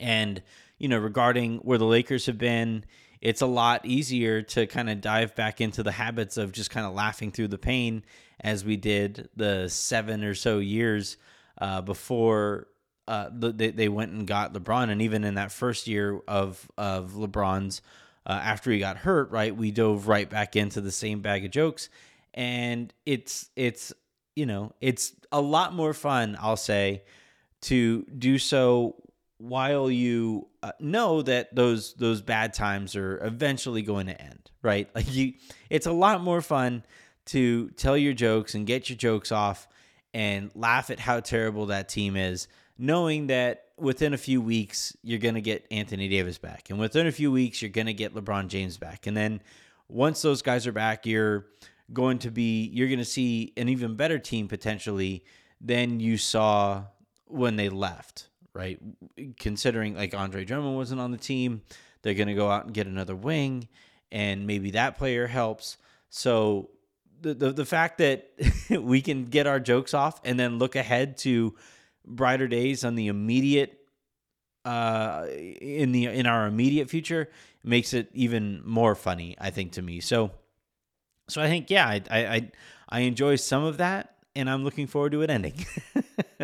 And, 0.00 0.42
you 0.78 0.88
know, 0.88 0.98
regarding 0.98 1.58
where 1.58 1.78
the 1.78 1.84
Lakers 1.84 2.26
have 2.26 2.38
been, 2.38 2.84
it's 3.20 3.42
a 3.42 3.46
lot 3.46 3.84
easier 3.84 4.42
to 4.42 4.66
kind 4.66 4.88
of 4.88 5.00
dive 5.00 5.34
back 5.34 5.60
into 5.60 5.82
the 5.82 5.92
habits 5.92 6.36
of 6.36 6.52
just 6.52 6.70
kind 6.70 6.86
of 6.86 6.94
laughing 6.94 7.32
through 7.32 7.48
the 7.48 7.58
pain 7.58 8.04
as 8.40 8.64
we 8.64 8.76
did 8.76 9.28
the 9.34 9.68
seven 9.68 10.22
or 10.22 10.34
so 10.34 10.58
years 10.58 11.16
uh, 11.60 11.80
before 11.80 12.68
uh, 13.08 13.28
the, 13.32 13.52
they, 13.52 13.70
they 13.70 13.88
went 13.88 14.12
and 14.12 14.26
got 14.26 14.54
LeBron. 14.54 14.90
And 14.90 15.02
even 15.02 15.24
in 15.24 15.34
that 15.34 15.50
first 15.50 15.88
year 15.88 16.20
of, 16.28 16.70
of 16.78 17.12
LeBron's, 17.12 17.82
uh, 18.28 18.32
after 18.32 18.70
he 18.70 18.78
got 18.78 18.98
hurt, 18.98 19.30
right, 19.30 19.56
we 19.56 19.70
dove 19.70 20.06
right 20.06 20.28
back 20.28 20.54
into 20.54 20.80
the 20.80 20.92
same 20.92 21.20
bag 21.20 21.44
of 21.44 21.50
jokes. 21.50 21.88
And 22.34 22.92
it's, 23.06 23.48
it's, 23.56 23.92
you 24.36 24.46
know, 24.46 24.72
it's 24.80 25.14
a 25.32 25.40
lot 25.40 25.74
more 25.74 25.94
fun, 25.94 26.36
I'll 26.40 26.56
say, 26.56 27.02
to 27.62 28.02
do 28.04 28.38
so 28.38 28.96
while 29.38 29.90
you 29.90 30.48
uh, 30.62 30.72
know 30.80 31.22
that 31.22 31.54
those 31.54 31.94
those 31.94 32.20
bad 32.20 32.52
times 32.52 32.96
are 32.96 33.24
eventually 33.24 33.82
going 33.82 34.06
to 34.06 34.20
end, 34.20 34.50
right? 34.62 34.88
Like 34.94 35.12
you 35.14 35.34
it's 35.70 35.86
a 35.86 35.92
lot 35.92 36.22
more 36.22 36.42
fun 36.42 36.84
to 37.26 37.70
tell 37.70 37.96
your 37.96 38.14
jokes 38.14 38.54
and 38.54 38.66
get 38.66 38.88
your 38.88 38.96
jokes 38.96 39.30
off 39.32 39.68
and 40.12 40.50
laugh 40.54 40.90
at 40.90 40.98
how 40.98 41.20
terrible 41.20 41.66
that 41.66 41.88
team 41.88 42.16
is, 42.16 42.48
knowing 42.78 43.26
that 43.26 43.64
within 43.76 44.14
a 44.14 44.18
few 44.18 44.40
weeks 44.40 44.96
you're 45.02 45.18
going 45.18 45.34
to 45.34 45.40
get 45.40 45.66
Anthony 45.70 46.08
Davis 46.08 46.38
back 46.38 46.70
and 46.70 46.78
within 46.78 47.06
a 47.06 47.12
few 47.12 47.30
weeks 47.30 47.60
you're 47.60 47.70
going 47.70 47.86
to 47.86 47.94
get 47.94 48.14
LeBron 48.14 48.48
James 48.48 48.78
back. 48.78 49.06
And 49.06 49.16
then 49.16 49.40
once 49.88 50.22
those 50.22 50.42
guys 50.42 50.66
are 50.66 50.72
back, 50.72 51.06
you're 51.06 51.46
going 51.92 52.18
to 52.18 52.30
be 52.30 52.68
you're 52.72 52.88
going 52.88 52.98
to 52.98 53.04
see 53.04 53.52
an 53.56 53.68
even 53.68 53.96
better 53.96 54.18
team 54.18 54.48
potentially 54.48 55.24
than 55.60 56.00
you 56.00 56.16
saw 56.16 56.84
when 57.26 57.56
they 57.56 57.68
left, 57.68 58.28
right? 58.52 58.78
Considering 59.38 59.96
like 59.96 60.14
Andre 60.14 60.44
Drummond 60.44 60.76
wasn't 60.76 61.00
on 61.00 61.10
the 61.10 61.18
team, 61.18 61.62
they're 62.02 62.14
going 62.14 62.28
to 62.28 62.34
go 62.34 62.50
out 62.50 62.66
and 62.66 62.74
get 62.74 62.86
another 62.86 63.16
wing 63.16 63.68
and 64.12 64.46
maybe 64.46 64.72
that 64.72 64.96
player 64.98 65.26
helps. 65.26 65.78
So 66.10 66.70
the, 67.20 67.34
the 67.34 67.52
the 67.52 67.64
fact 67.64 67.98
that 67.98 68.30
we 68.70 69.00
can 69.00 69.24
get 69.24 69.46
our 69.46 69.60
jokes 69.60 69.94
off 69.94 70.20
and 70.24 70.38
then 70.38 70.58
look 70.58 70.76
ahead 70.76 71.16
to 71.18 71.54
brighter 72.08 72.48
days 72.48 72.84
on 72.84 72.94
the 72.94 73.08
immediate 73.08 73.78
uh 74.64 75.26
in 75.30 75.92
the 75.92 76.06
in 76.06 76.26
our 76.26 76.46
immediate 76.46 76.90
future 76.90 77.28
makes 77.62 77.92
it 77.94 78.08
even 78.12 78.60
more 78.64 78.94
funny 78.94 79.36
i 79.40 79.50
think 79.50 79.72
to 79.72 79.82
me 79.82 80.00
so 80.00 80.30
so 81.28 81.42
I 81.42 81.46
think 81.46 81.70
yeah, 81.70 81.86
I 81.86 82.02
I 82.10 82.50
I 82.88 83.00
enjoy 83.00 83.36
some 83.36 83.62
of 83.64 83.76
that, 83.78 84.16
and 84.34 84.48
I'm 84.50 84.64
looking 84.64 84.86
forward 84.86 85.12
to 85.12 85.22
it 85.22 85.30
ending. 85.30 85.64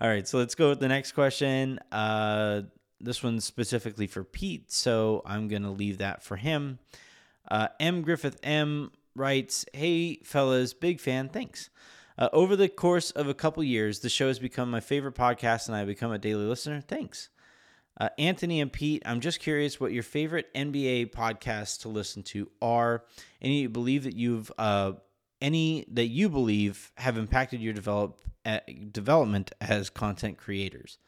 All 0.00 0.08
right, 0.08 0.26
so 0.26 0.38
let's 0.38 0.54
go 0.54 0.70
with 0.70 0.80
the 0.80 0.88
next 0.88 1.12
question. 1.12 1.78
Uh, 1.92 2.62
this 3.00 3.22
one's 3.22 3.44
specifically 3.44 4.06
for 4.06 4.24
Pete, 4.24 4.72
so 4.72 5.22
I'm 5.24 5.48
gonna 5.48 5.70
leave 5.70 5.98
that 5.98 6.22
for 6.22 6.36
him. 6.36 6.78
Uh, 7.48 7.68
M 7.78 8.02
Griffith 8.02 8.40
M 8.42 8.90
writes, 9.14 9.66
"Hey 9.72 10.20
fellas, 10.24 10.72
big 10.72 10.98
fan. 10.98 11.28
Thanks." 11.28 11.70
Uh, 12.16 12.28
over 12.32 12.54
the 12.54 12.68
course 12.68 13.10
of 13.12 13.28
a 13.28 13.34
couple 13.34 13.62
years, 13.64 14.00
the 14.00 14.08
show 14.08 14.28
has 14.28 14.38
become 14.38 14.70
my 14.70 14.80
favorite 14.80 15.14
podcast, 15.14 15.66
and 15.66 15.76
I've 15.76 15.86
become 15.86 16.12
a 16.12 16.18
daily 16.18 16.44
listener. 16.44 16.80
Thanks. 16.80 17.28
Uh, 18.00 18.08
Anthony 18.18 18.60
and 18.60 18.72
Pete, 18.72 19.02
I'm 19.06 19.20
just 19.20 19.40
curious 19.40 19.78
what 19.78 19.92
your 19.92 20.02
favorite 20.02 20.52
NBA 20.54 21.12
podcasts 21.12 21.80
to 21.82 21.88
listen 21.88 22.22
to 22.24 22.50
are. 22.60 23.04
Any 23.40 23.62
you 23.62 23.68
believe 23.68 24.04
that 24.04 24.16
you've 24.16 24.50
uh, 24.58 24.92
any 25.40 25.84
that 25.92 26.06
you 26.06 26.28
believe 26.28 26.90
have 26.96 27.18
impacted 27.18 27.60
your 27.60 27.72
develop 27.72 28.20
uh, 28.44 28.60
development 28.90 29.52
as 29.60 29.90
content 29.90 30.38
creators. 30.38 30.98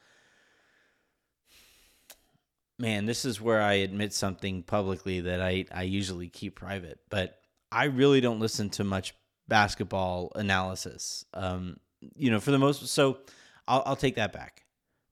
Man, 2.79 3.07
this 3.07 3.25
is 3.25 3.41
where 3.41 3.63
I 3.63 3.75
admit 3.75 4.13
something 4.13 4.63
publicly 4.63 5.21
that 5.23 5.41
I, 5.41 5.65
I 5.73 5.85
usually 5.85 6.29
keep 6.29 6.57
private, 6.57 7.01
but 7.09 7.41
I 7.73 7.85
really 7.85 8.21
don't 8.21 8.39
listen 8.39 8.69
to 8.71 8.85
much 8.85 9.15
basketball 9.49 10.33
analysis. 10.35 11.25
Um, 11.35 11.79
you 12.15 12.31
know, 12.31 12.41
for 12.41 12.51
the 12.51 12.59
most, 12.59 12.87
so 12.89 13.19
I'll, 13.67 13.83
I'll 13.87 13.97
take 13.97 14.17
that 14.17 14.33
back 14.33 14.67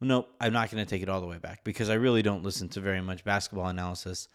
nope, 0.04 0.28
I'm 0.40 0.52
not 0.52 0.70
going 0.70 0.84
to 0.84 0.88
take 0.88 1.02
it 1.02 1.08
all 1.08 1.20
the 1.20 1.26
way 1.26 1.38
back 1.38 1.64
because 1.64 1.90
I 1.90 1.94
really 1.94 2.22
don't 2.22 2.42
listen 2.42 2.68
to 2.70 2.80
very 2.80 3.00
much 3.00 3.24
basketball 3.24 3.68
analysis 3.68 4.28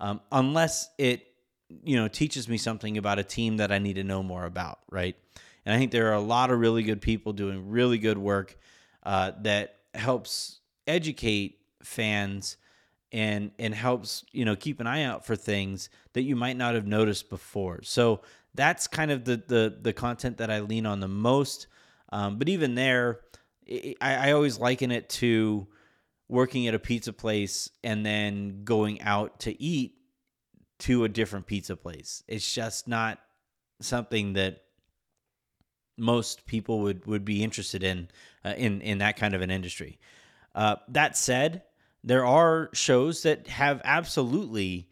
um, 0.00 0.20
unless 0.32 0.90
it, 0.98 1.26
you 1.68 1.96
know, 1.96 2.08
teaches 2.08 2.48
me 2.48 2.56
something 2.56 2.98
about 2.98 3.18
a 3.18 3.22
team 3.22 3.58
that 3.58 3.70
I 3.70 3.78
need 3.78 3.94
to 3.94 4.04
know 4.04 4.22
more 4.22 4.44
about, 4.44 4.80
right? 4.90 5.14
And 5.64 5.74
I 5.74 5.78
think 5.78 5.92
there 5.92 6.08
are 6.08 6.14
a 6.14 6.20
lot 6.20 6.50
of 6.50 6.58
really 6.58 6.82
good 6.82 7.00
people 7.00 7.32
doing 7.32 7.70
really 7.70 7.98
good 7.98 8.18
work 8.18 8.56
uh, 9.02 9.32
that 9.42 9.76
helps 9.94 10.60
educate 10.86 11.58
fans 11.82 12.56
and 13.12 13.50
and 13.58 13.74
helps 13.74 14.24
you 14.30 14.44
know 14.44 14.54
keep 14.54 14.78
an 14.78 14.86
eye 14.86 15.02
out 15.02 15.26
for 15.26 15.34
things 15.34 15.90
that 16.12 16.22
you 16.22 16.36
might 16.36 16.56
not 16.56 16.74
have 16.74 16.86
noticed 16.86 17.28
before. 17.28 17.80
So 17.82 18.20
that's 18.54 18.86
kind 18.86 19.10
of 19.10 19.24
the 19.24 19.42
the 19.46 19.78
the 19.80 19.92
content 19.92 20.38
that 20.38 20.50
I 20.50 20.60
lean 20.60 20.86
on 20.86 21.00
the 21.00 21.08
most. 21.08 21.66
Um, 22.12 22.38
but 22.38 22.48
even 22.48 22.74
there, 22.74 23.20
I, 23.68 23.96
I 24.00 24.32
always 24.32 24.58
liken 24.58 24.90
it 24.90 25.08
to 25.10 25.68
working 26.28 26.66
at 26.66 26.74
a 26.74 26.78
pizza 26.78 27.12
place 27.12 27.70
and 27.82 28.04
then 28.04 28.64
going 28.64 29.00
out 29.02 29.40
to 29.40 29.62
eat 29.62 29.94
to 30.80 31.04
a 31.04 31.08
different 31.08 31.46
pizza 31.46 31.76
place. 31.76 32.22
It's 32.26 32.52
just 32.52 32.88
not 32.88 33.18
something 33.80 34.34
that 34.34 34.62
most 35.96 36.46
people 36.46 36.80
would 36.80 37.06
would 37.06 37.24
be 37.24 37.44
interested 37.44 37.84
in 37.84 38.08
uh, 38.44 38.54
in 38.56 38.80
in 38.80 38.98
that 38.98 39.16
kind 39.16 39.34
of 39.34 39.42
an 39.42 39.50
industry. 39.50 39.98
Uh, 40.54 40.76
that 40.88 41.16
said, 41.16 41.62
there 42.02 42.24
are 42.24 42.70
shows 42.72 43.22
that 43.22 43.46
have 43.46 43.80
absolutely 43.84 44.88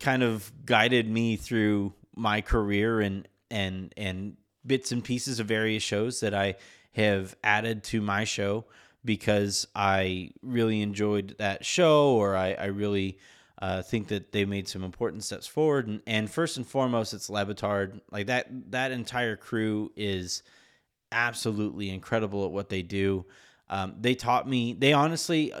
kind 0.00 0.22
of 0.22 0.52
guided 0.66 1.08
me 1.08 1.36
through 1.36 1.94
my 2.18 2.40
career 2.40 3.00
and 3.00 3.26
and 3.50 3.94
and 3.96 4.36
bits 4.66 4.92
and 4.92 5.02
pieces 5.02 5.40
of 5.40 5.46
various 5.46 5.82
shows 5.82 6.20
that 6.20 6.34
I 6.34 6.56
have 6.92 7.36
added 7.42 7.84
to 7.84 8.00
my 8.00 8.24
show 8.24 8.66
because 9.04 9.66
I 9.74 10.32
really 10.42 10.82
enjoyed 10.82 11.36
that 11.38 11.64
show 11.64 12.10
or 12.10 12.36
I, 12.36 12.52
I 12.52 12.66
really 12.66 13.18
uh, 13.60 13.82
think 13.82 14.08
that 14.08 14.32
they 14.32 14.44
made 14.44 14.68
some 14.68 14.84
important 14.84 15.24
steps 15.24 15.46
forward. 15.46 15.86
And, 15.86 16.02
and 16.06 16.30
first 16.30 16.56
and 16.56 16.66
foremost, 16.66 17.14
it's 17.14 17.30
Le 17.30 17.46
Batard. 17.46 18.00
Like 18.10 18.26
that, 18.26 18.48
that 18.70 18.92
entire 18.92 19.36
crew 19.36 19.92
is 19.96 20.42
absolutely 21.10 21.90
incredible 21.90 22.44
at 22.44 22.50
what 22.50 22.68
they 22.68 22.82
do. 22.82 23.24
Um, 23.70 23.94
they 24.00 24.14
taught 24.14 24.48
me, 24.48 24.72
they 24.72 24.92
honestly, 24.92 25.52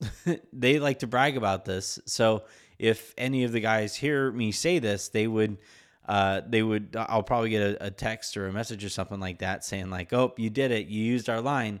they 0.52 0.78
like 0.78 1.00
to 1.00 1.06
brag 1.06 1.36
about 1.36 1.64
this. 1.64 1.98
So 2.06 2.44
if 2.78 3.14
any 3.16 3.44
of 3.44 3.52
the 3.52 3.60
guys 3.60 3.94
hear 3.94 4.30
me 4.30 4.52
say 4.52 4.78
this, 4.78 5.08
they 5.08 5.26
would 5.26 5.58
uh, 6.06 6.40
they 6.46 6.62
would 6.62 6.96
I'll 6.96 7.22
probably 7.22 7.50
get 7.50 7.62
a, 7.62 7.86
a, 7.86 7.90
text 7.90 8.36
or 8.36 8.46
a 8.46 8.52
message 8.52 8.84
or 8.84 8.88
something 8.88 9.18
like 9.18 9.38
that 9.38 9.64
saying 9.64 9.90
like, 9.90 10.12
"Oh, 10.12 10.34
you 10.36 10.50
did 10.50 10.70
it! 10.70 10.86
You 10.86 11.02
used 11.02 11.28
our 11.28 11.40
line," 11.40 11.80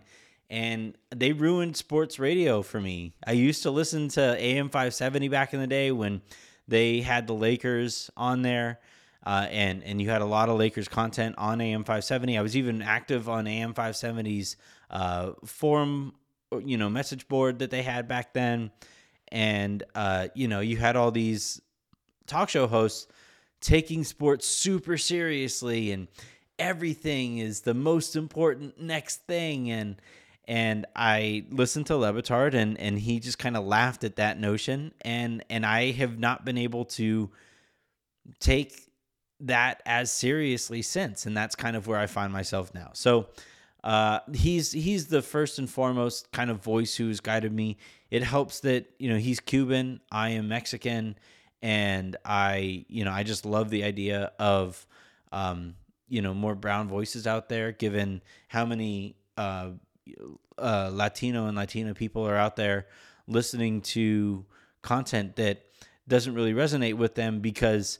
and 0.50 0.96
they 1.14 1.32
ruined 1.32 1.76
sports 1.76 2.18
radio 2.18 2.62
for 2.62 2.80
me. 2.80 3.14
I 3.24 3.32
used 3.32 3.62
to 3.62 3.70
listen 3.70 4.08
to 4.10 4.36
AM 4.36 4.68
570 4.68 5.28
back 5.28 5.54
in 5.54 5.60
the 5.60 5.66
day 5.68 5.92
when 5.92 6.22
they 6.66 7.00
had 7.00 7.28
the 7.28 7.34
Lakers 7.34 8.10
on 8.16 8.42
there. 8.42 8.80
uh, 9.24 9.46
and 9.50 9.84
and 9.84 10.00
you 10.00 10.10
had 10.10 10.22
a 10.22 10.26
lot 10.26 10.48
of 10.48 10.58
Lakers 10.58 10.88
content 10.88 11.36
on 11.38 11.60
AM 11.60 11.84
570. 11.84 12.36
I 12.36 12.42
was 12.42 12.56
even 12.56 12.82
active 12.82 13.28
on 13.28 13.46
AM 13.46 13.74
570's 13.74 14.56
uh, 14.90 15.32
forum, 15.44 16.14
you 16.64 16.76
know, 16.76 16.88
message 16.88 17.28
board 17.28 17.60
that 17.60 17.70
they 17.70 17.82
had 17.82 18.08
back 18.08 18.34
then, 18.34 18.72
and 19.28 19.84
uh, 19.94 20.28
you 20.34 20.48
know, 20.48 20.58
you 20.58 20.76
had 20.76 20.96
all 20.96 21.12
these 21.12 21.60
talk 22.26 22.48
show 22.48 22.66
hosts 22.66 23.06
taking 23.60 24.04
sports 24.04 24.46
super 24.46 24.96
seriously 24.96 25.92
and 25.92 26.08
everything 26.58 27.38
is 27.38 27.62
the 27.62 27.74
most 27.74 28.16
important 28.16 28.80
next 28.80 29.26
thing 29.26 29.70
and 29.70 30.00
and 30.48 30.86
I 30.94 31.44
listened 31.50 31.86
to 31.86 31.96
Le 31.96 32.12
Batard 32.12 32.54
and 32.54 32.78
and 32.78 32.98
he 32.98 33.18
just 33.20 33.38
kind 33.38 33.56
of 33.56 33.64
laughed 33.64 34.04
at 34.04 34.16
that 34.16 34.38
notion 34.38 34.92
and 35.02 35.44
and 35.50 35.66
I 35.66 35.90
have 35.92 36.18
not 36.18 36.44
been 36.44 36.58
able 36.58 36.84
to 36.86 37.30
take 38.40 38.90
that 39.40 39.82
as 39.84 40.10
seriously 40.10 40.82
since 40.82 41.26
and 41.26 41.36
that's 41.36 41.54
kind 41.54 41.76
of 41.76 41.86
where 41.86 41.98
I 41.98 42.06
find 42.06 42.32
myself 42.32 42.72
now. 42.74 42.90
So 42.94 43.28
uh, 43.86 44.18
he's 44.34 44.72
he's 44.72 45.06
the 45.06 45.22
first 45.22 45.60
and 45.60 45.70
foremost 45.70 46.32
kind 46.32 46.50
of 46.50 46.62
voice 46.62 46.96
who's 46.96 47.20
guided 47.20 47.52
me. 47.52 47.76
It 48.10 48.24
helps 48.24 48.58
that 48.60 48.90
you 48.98 49.08
know 49.08 49.16
he's 49.16 49.38
Cuban, 49.38 50.00
I 50.10 50.30
am 50.30 50.48
Mexican, 50.48 51.16
and 51.62 52.16
I 52.24 52.84
you 52.88 53.04
know 53.04 53.12
I 53.12 53.22
just 53.22 53.44
love 53.44 53.70
the 53.70 53.84
idea 53.84 54.32
of 54.38 54.86
um, 55.32 55.74
you 56.08 56.22
know 56.22 56.34
more 56.34 56.54
brown 56.54 56.88
voices 56.88 57.26
out 57.26 57.48
there 57.48 57.72
given 57.72 58.22
how 58.48 58.64
many 58.64 59.16
uh, 59.36 59.70
uh, 60.58 60.90
latino 60.92 61.46
and 61.46 61.56
latina 61.56 61.94
people 61.94 62.26
are 62.26 62.36
out 62.36 62.56
there 62.56 62.86
listening 63.26 63.80
to 63.82 64.44
content 64.82 65.36
that 65.36 65.62
doesn't 66.08 66.34
really 66.34 66.54
resonate 66.54 66.94
with 66.94 67.14
them 67.14 67.40
because 67.40 67.98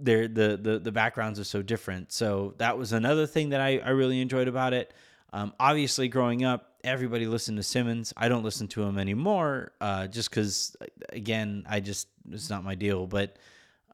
they're 0.00 0.28
the, 0.28 0.58
the 0.60 0.78
the 0.78 0.92
backgrounds 0.92 1.38
are 1.38 1.44
so 1.44 1.60
different. 1.60 2.12
So 2.12 2.54
that 2.58 2.78
was 2.78 2.92
another 2.92 3.26
thing 3.26 3.50
that 3.50 3.60
i, 3.60 3.78
I 3.78 3.90
really 3.90 4.20
enjoyed 4.20 4.48
about 4.48 4.72
it 4.72 4.94
um, 5.32 5.52
obviously 5.58 6.08
growing 6.08 6.44
up 6.44 6.66
everybody 6.82 7.26
listened 7.26 7.58
to 7.58 7.62
simmons. 7.62 8.14
I 8.16 8.28
don't 8.28 8.42
listen 8.42 8.66
to 8.68 8.82
him 8.82 8.98
anymore 8.98 9.72
uh, 9.80 10.06
just 10.06 10.30
because 10.30 10.76
again 11.12 11.64
i 11.68 11.78
just 11.78 12.08
it's 12.30 12.50
not 12.50 12.64
my 12.64 12.74
deal. 12.74 13.06
But 13.06 13.36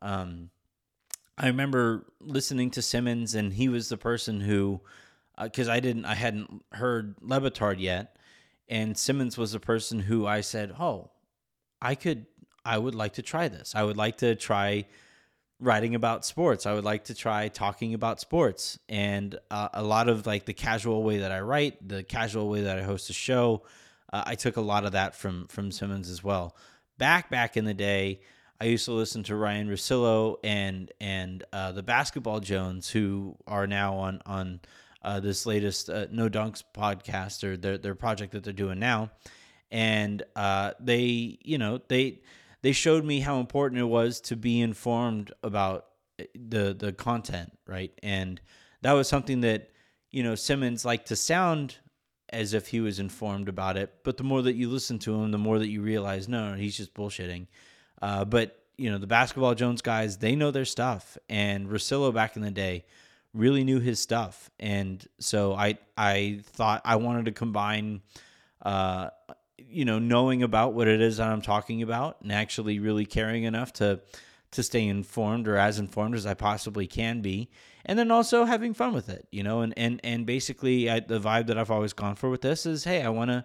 um, 0.03 0.51
I 1.39 1.49
remember 1.49 2.07
listening 2.21 2.71
to 2.73 2.83
Simmons, 2.83 3.35
and 3.35 3.53
he 3.53 3.69
was 3.69 3.89
the 3.89 3.97
person 3.97 4.41
who, 4.41 4.81
because 5.41 5.69
uh, 5.69 5.73
I 5.73 5.81
didn't, 5.81 6.05
I 6.05 6.15
hadn't 6.15 6.65
heard 6.73 7.17
Le 7.21 7.41
Batard 7.41 7.81
yet, 7.81 8.17
and 8.69 8.97
Simmons 8.97 9.37
was 9.37 9.53
the 9.53 9.61
person 9.61 10.01
who 10.01 10.27
I 10.27 10.41
said, 10.41 10.73
"Oh, 10.79 11.11
I 11.81 11.95
could, 11.95 12.27
I 12.65 12.79
would 12.79 12.95
like 12.95 13.15
to 13.15 13.23
try 13.23 13.49
this. 13.49 13.75
I 13.75 13.83
would 13.83 13.97
like 13.97 14.19
to 14.19 14.35
try 14.35 14.87
writing 15.61 15.95
about 15.95 16.25
sports. 16.25 16.67
I 16.67 16.75
would 16.75 16.85
like 16.85 17.05
to 17.05 17.15
try 17.15 17.49
talking 17.49 17.95
about 17.95 18.21
sports." 18.21 18.79
And 18.89 19.39
uh, 19.51 19.69
a 19.73 19.83
lot 19.83 20.09
of 20.09 20.27
like 20.27 20.45
the 20.45 20.55
casual 20.55 21.03
way 21.03 21.19
that 21.19 21.33
I 21.33 21.41
write, 21.41 21.87
the 21.87 22.03
casual 22.03 22.49
way 22.49 22.63
that 22.63 22.79
I 22.79 22.83
host 22.83 23.11
a 23.11 23.13
show, 23.13 23.63
uh, 24.13 24.25
I 24.27 24.35
took 24.35 24.57
a 24.57 24.61
lot 24.61 24.85
of 24.85 24.93
that 24.93 25.15
from 25.15 25.47
from 25.49 25.71
Simmons 25.71 26.11
as 26.11 26.23
well. 26.23 26.57
Back 26.99 27.31
back 27.31 27.57
in 27.57 27.65
the 27.65 27.75
day. 27.75 28.21
I 28.59 28.65
used 28.65 28.87
to 28.87 28.93
listen 28.93 29.23
to 29.25 29.37
Ryan 29.37 29.69
Russillo 29.69 30.37
and 30.43 30.91
and 31.01 31.45
uh, 31.53 31.73
the 31.73 31.83
Basketball 31.83 32.41
Jones, 32.41 32.89
who 32.89 33.37
are 33.47 33.67
now 33.67 33.97
on 33.97 34.23
on 34.25 34.61
uh, 35.03 35.21
this 35.21 35.47
latest 35.47 35.91
uh, 35.91 36.07
No 36.11 36.29
Dunks 36.29 36.63
podcast 36.75 37.45
or 37.45 37.57
their 37.57 37.79
their 37.79 37.95
project 37.95 38.33
that 38.33 38.45
they're 38.45 38.53
doing 38.53 38.79
now, 38.79 39.11
and 39.71 40.23
uh, 40.35 40.73
they 40.81 41.39
you 41.43 41.59
know 41.59 41.81
they 41.89 42.21
they 42.67 42.73
showed 42.73 43.05
me 43.05 43.21
how 43.21 43.39
important 43.39 43.81
it 43.81 43.85
was 43.85 44.21
to 44.23 44.37
be 44.37 44.61
informed 44.61 45.33
about 45.43 45.87
uh, 46.21 46.25
the 46.35 46.75
the 46.75 46.93
content, 46.93 47.57
right? 47.67 47.93
And 48.03 48.41
that 48.83 48.93
was 48.93 49.09
something 49.09 49.41
that 49.43 49.71
you 50.11 50.23
know 50.23 50.35
Simmons 50.35 50.85
liked 50.85 51.09
to 51.09 51.17
sound 51.17 51.77
as 52.31 52.55
if 52.55 52.67
he 52.67 52.81
was 52.81 52.99
informed 52.99 53.49
about 53.49 53.77
it, 53.77 53.95
but 54.03 54.17
the 54.17 54.25
more 54.25 54.43
that 54.43 54.55
you 54.55 54.69
listen 54.69 54.99
to 54.99 55.15
him, 55.15 55.31
the 55.31 55.39
more 55.39 55.59
that 55.61 55.69
you 55.69 55.81
realize 55.81 56.29
no, 56.29 56.55
he's 56.55 56.77
just 56.77 56.93
bullshitting 56.93 57.47
uh, 58.03 58.25
but 58.25 58.63
you 58.77 58.91
know 58.91 58.99
the 58.99 59.07
basketball 59.07 59.55
Jones 59.55 59.83
guys, 59.83 60.19
they 60.19 60.37
know 60.37 60.51
their 60.51 60.65
stuff, 60.65 61.17
and 61.29 61.69
Russillo 61.69 62.13
back 62.13 62.37
in 62.37 62.43
the 62.43 62.51
day 62.51 62.85
really 63.33 63.65
knew 63.65 63.81
his 63.81 64.01
stuff, 64.01 64.51
and 64.59 65.07
so 65.19 65.55
I 65.55 65.79
I 65.97 66.41
thought 66.45 66.83
I 66.85 66.97
wanted 66.97 67.27
to 67.27 67.33
combine, 67.33 68.03
uh, 68.63 69.11
you 69.59 69.85
know, 69.85 69.99
knowing 69.99 70.43
about 70.43 70.75
what 70.75 70.89
it 70.89 71.01
is 71.01 71.17
that 71.17 71.29
I'm 71.29 71.43
talking 71.43 71.83
about, 71.83 72.19
and 72.23 72.33
actually 72.33 72.79
really 72.79 73.07
caring 73.07 73.45
enough 73.45 73.73
to 73.75 74.01
to 74.53 74.63
stay 74.63 74.87
informed 74.87 75.49
or 75.49 75.57
as 75.57 75.79
informed 75.79 76.15
as 76.15 76.25
I 76.25 76.35
possibly 76.35 76.87
can 76.87 77.21
be, 77.21 77.51
and 77.85 77.99
then 77.99 78.11
also 78.11 78.45
having 78.45 78.75
fun 78.75 78.95
with 78.95 79.09
it, 79.09 79.27
you 79.31 79.43
know, 79.43 79.61
and 79.61 79.75
and 79.77 80.01
and 80.05 80.27
basically 80.27 80.91
I, 80.91 81.01
the 81.01 81.21
vibe 81.21 81.47
that 81.49 81.59
I've 81.59 81.71
always 81.71 81.93
gone 81.93 82.15
for 82.15 82.31
with 82.31 82.43
this 82.43 82.67
is, 82.67 82.85
hey, 82.85 83.03
I 83.03 83.09
want 83.09 83.31
to 83.31 83.45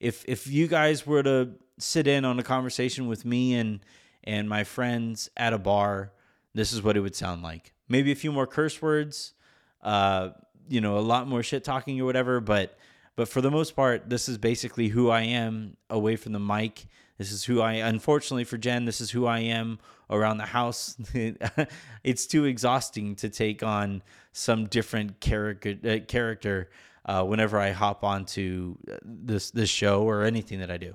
if 0.00 0.24
if 0.26 0.46
you 0.46 0.66
guys 0.66 1.06
were 1.06 1.22
to 1.22 1.50
sit 1.78 2.06
in 2.06 2.24
on 2.24 2.38
a 2.38 2.42
conversation 2.42 3.06
with 3.06 3.24
me 3.24 3.54
and 3.54 3.80
and 4.24 4.48
my 4.48 4.64
friends 4.64 5.30
at 5.36 5.52
a 5.52 5.58
bar, 5.58 6.12
this 6.54 6.72
is 6.72 6.82
what 6.82 6.96
it 6.96 7.00
would 7.00 7.14
sound 7.14 7.42
like. 7.42 7.72
Maybe 7.88 8.10
a 8.10 8.16
few 8.16 8.32
more 8.32 8.46
curse 8.46 8.82
words, 8.82 9.34
uh, 9.82 10.30
you 10.68 10.80
know, 10.80 10.98
a 10.98 11.00
lot 11.00 11.28
more 11.28 11.42
shit 11.42 11.62
talking 11.62 12.00
or 12.00 12.04
whatever, 12.04 12.40
but 12.40 12.76
but 13.16 13.28
for 13.28 13.40
the 13.40 13.50
most 13.50 13.74
part, 13.74 14.08
this 14.08 14.28
is 14.28 14.38
basically 14.38 14.88
who 14.88 15.10
I 15.10 15.22
am 15.22 15.76
away 15.88 16.16
from 16.16 16.32
the 16.32 16.38
mic. 16.38 16.86
This 17.18 17.32
is 17.32 17.44
who 17.44 17.62
I 17.62 17.74
unfortunately 17.74 18.44
for 18.44 18.58
Jen, 18.58 18.84
this 18.84 19.00
is 19.00 19.10
who 19.10 19.26
I 19.26 19.40
am 19.40 19.78
around 20.10 20.36
the 20.36 20.46
house. 20.46 20.96
it's 22.04 22.26
too 22.26 22.44
exhausting 22.44 23.16
to 23.16 23.30
take 23.30 23.62
on 23.62 24.02
some 24.32 24.66
different 24.66 25.18
character 25.20 25.76
uh, 25.84 25.98
character 26.06 26.70
uh, 27.06 27.24
whenever 27.24 27.58
I 27.58 27.70
hop 27.70 28.04
onto 28.04 28.76
uh, 28.90 28.96
this 29.02 29.50
this 29.50 29.70
show 29.70 30.02
or 30.02 30.24
anything 30.24 30.60
that 30.60 30.70
I 30.70 30.76
do. 30.76 30.94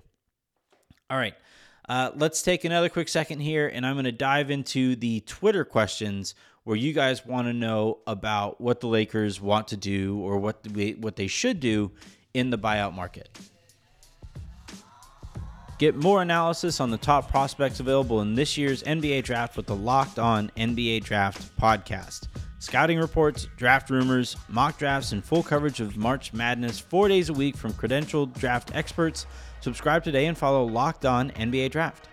All 1.10 1.17
right. 1.17 1.34
Uh, 1.89 2.12
let's 2.15 2.43
take 2.43 2.63
another 2.63 2.88
quick 2.88 3.10
second 3.10 3.39
here, 3.39 3.67
and 3.67 3.86
I'm 3.86 3.95
going 3.95 4.05
to 4.05 4.12
dive 4.12 4.51
into 4.51 4.95
the 4.95 5.21
Twitter 5.21 5.65
questions 5.65 6.36
where 6.63 6.78
you 6.78 6.93
guys 6.93 7.26
want 7.26 7.47
to 7.47 7.54
know 7.54 8.00
about 8.06 8.62
what 8.62 8.80
the 8.80 8.88
Lakers 8.88 9.41
want 9.41 9.69
to 9.69 9.78
do 9.78 10.19
or 10.19 10.38
what 10.38 10.63
they, 10.63 10.91
what 10.91 11.15
they 11.15 11.28
should 11.28 11.60
do 11.60 11.91
in 12.34 12.50
the 12.50 12.58
buyout 12.58 12.93
market. 12.93 13.30
Get 15.80 15.95
more 15.95 16.21
analysis 16.21 16.80
on 16.80 16.91
the 16.91 16.97
top 16.97 17.32
prospects 17.32 17.80
available 17.80 18.21
in 18.21 18.36
this 18.36 18.56
year's 18.58 18.84
NBA 18.84 19.24
draft 19.24 19.58
with 19.58 19.65
the 19.65 19.76
Locked 19.76 20.19
On 20.19 20.52
NBA 20.56 21.04
Draft 21.04 21.56
podcast 21.58 22.28
scouting 22.62 23.00
reports, 23.00 23.47
draft 23.58 23.89
rumors, 23.89 24.38
mock 24.47 24.78
drafts, 24.78 25.12
and 25.12 25.26
full 25.26 25.41
coverage 25.41 25.80
of 25.80 25.97
March 25.97 26.32
Madness 26.32 26.80
four 26.80 27.08
days 27.08 27.30
a 27.30 27.34
week 27.34 27.58
from 27.58 27.74
credentialed 27.74 28.38
draft 28.38 28.71
experts. 28.76 29.26
Subscribe 29.62 30.04
today 30.04 30.28
and 30.28 30.38
follow 30.38 30.63
Locked 30.63 31.06
On 31.06 31.32
NBA 31.32 31.71
Draft. 31.71 32.08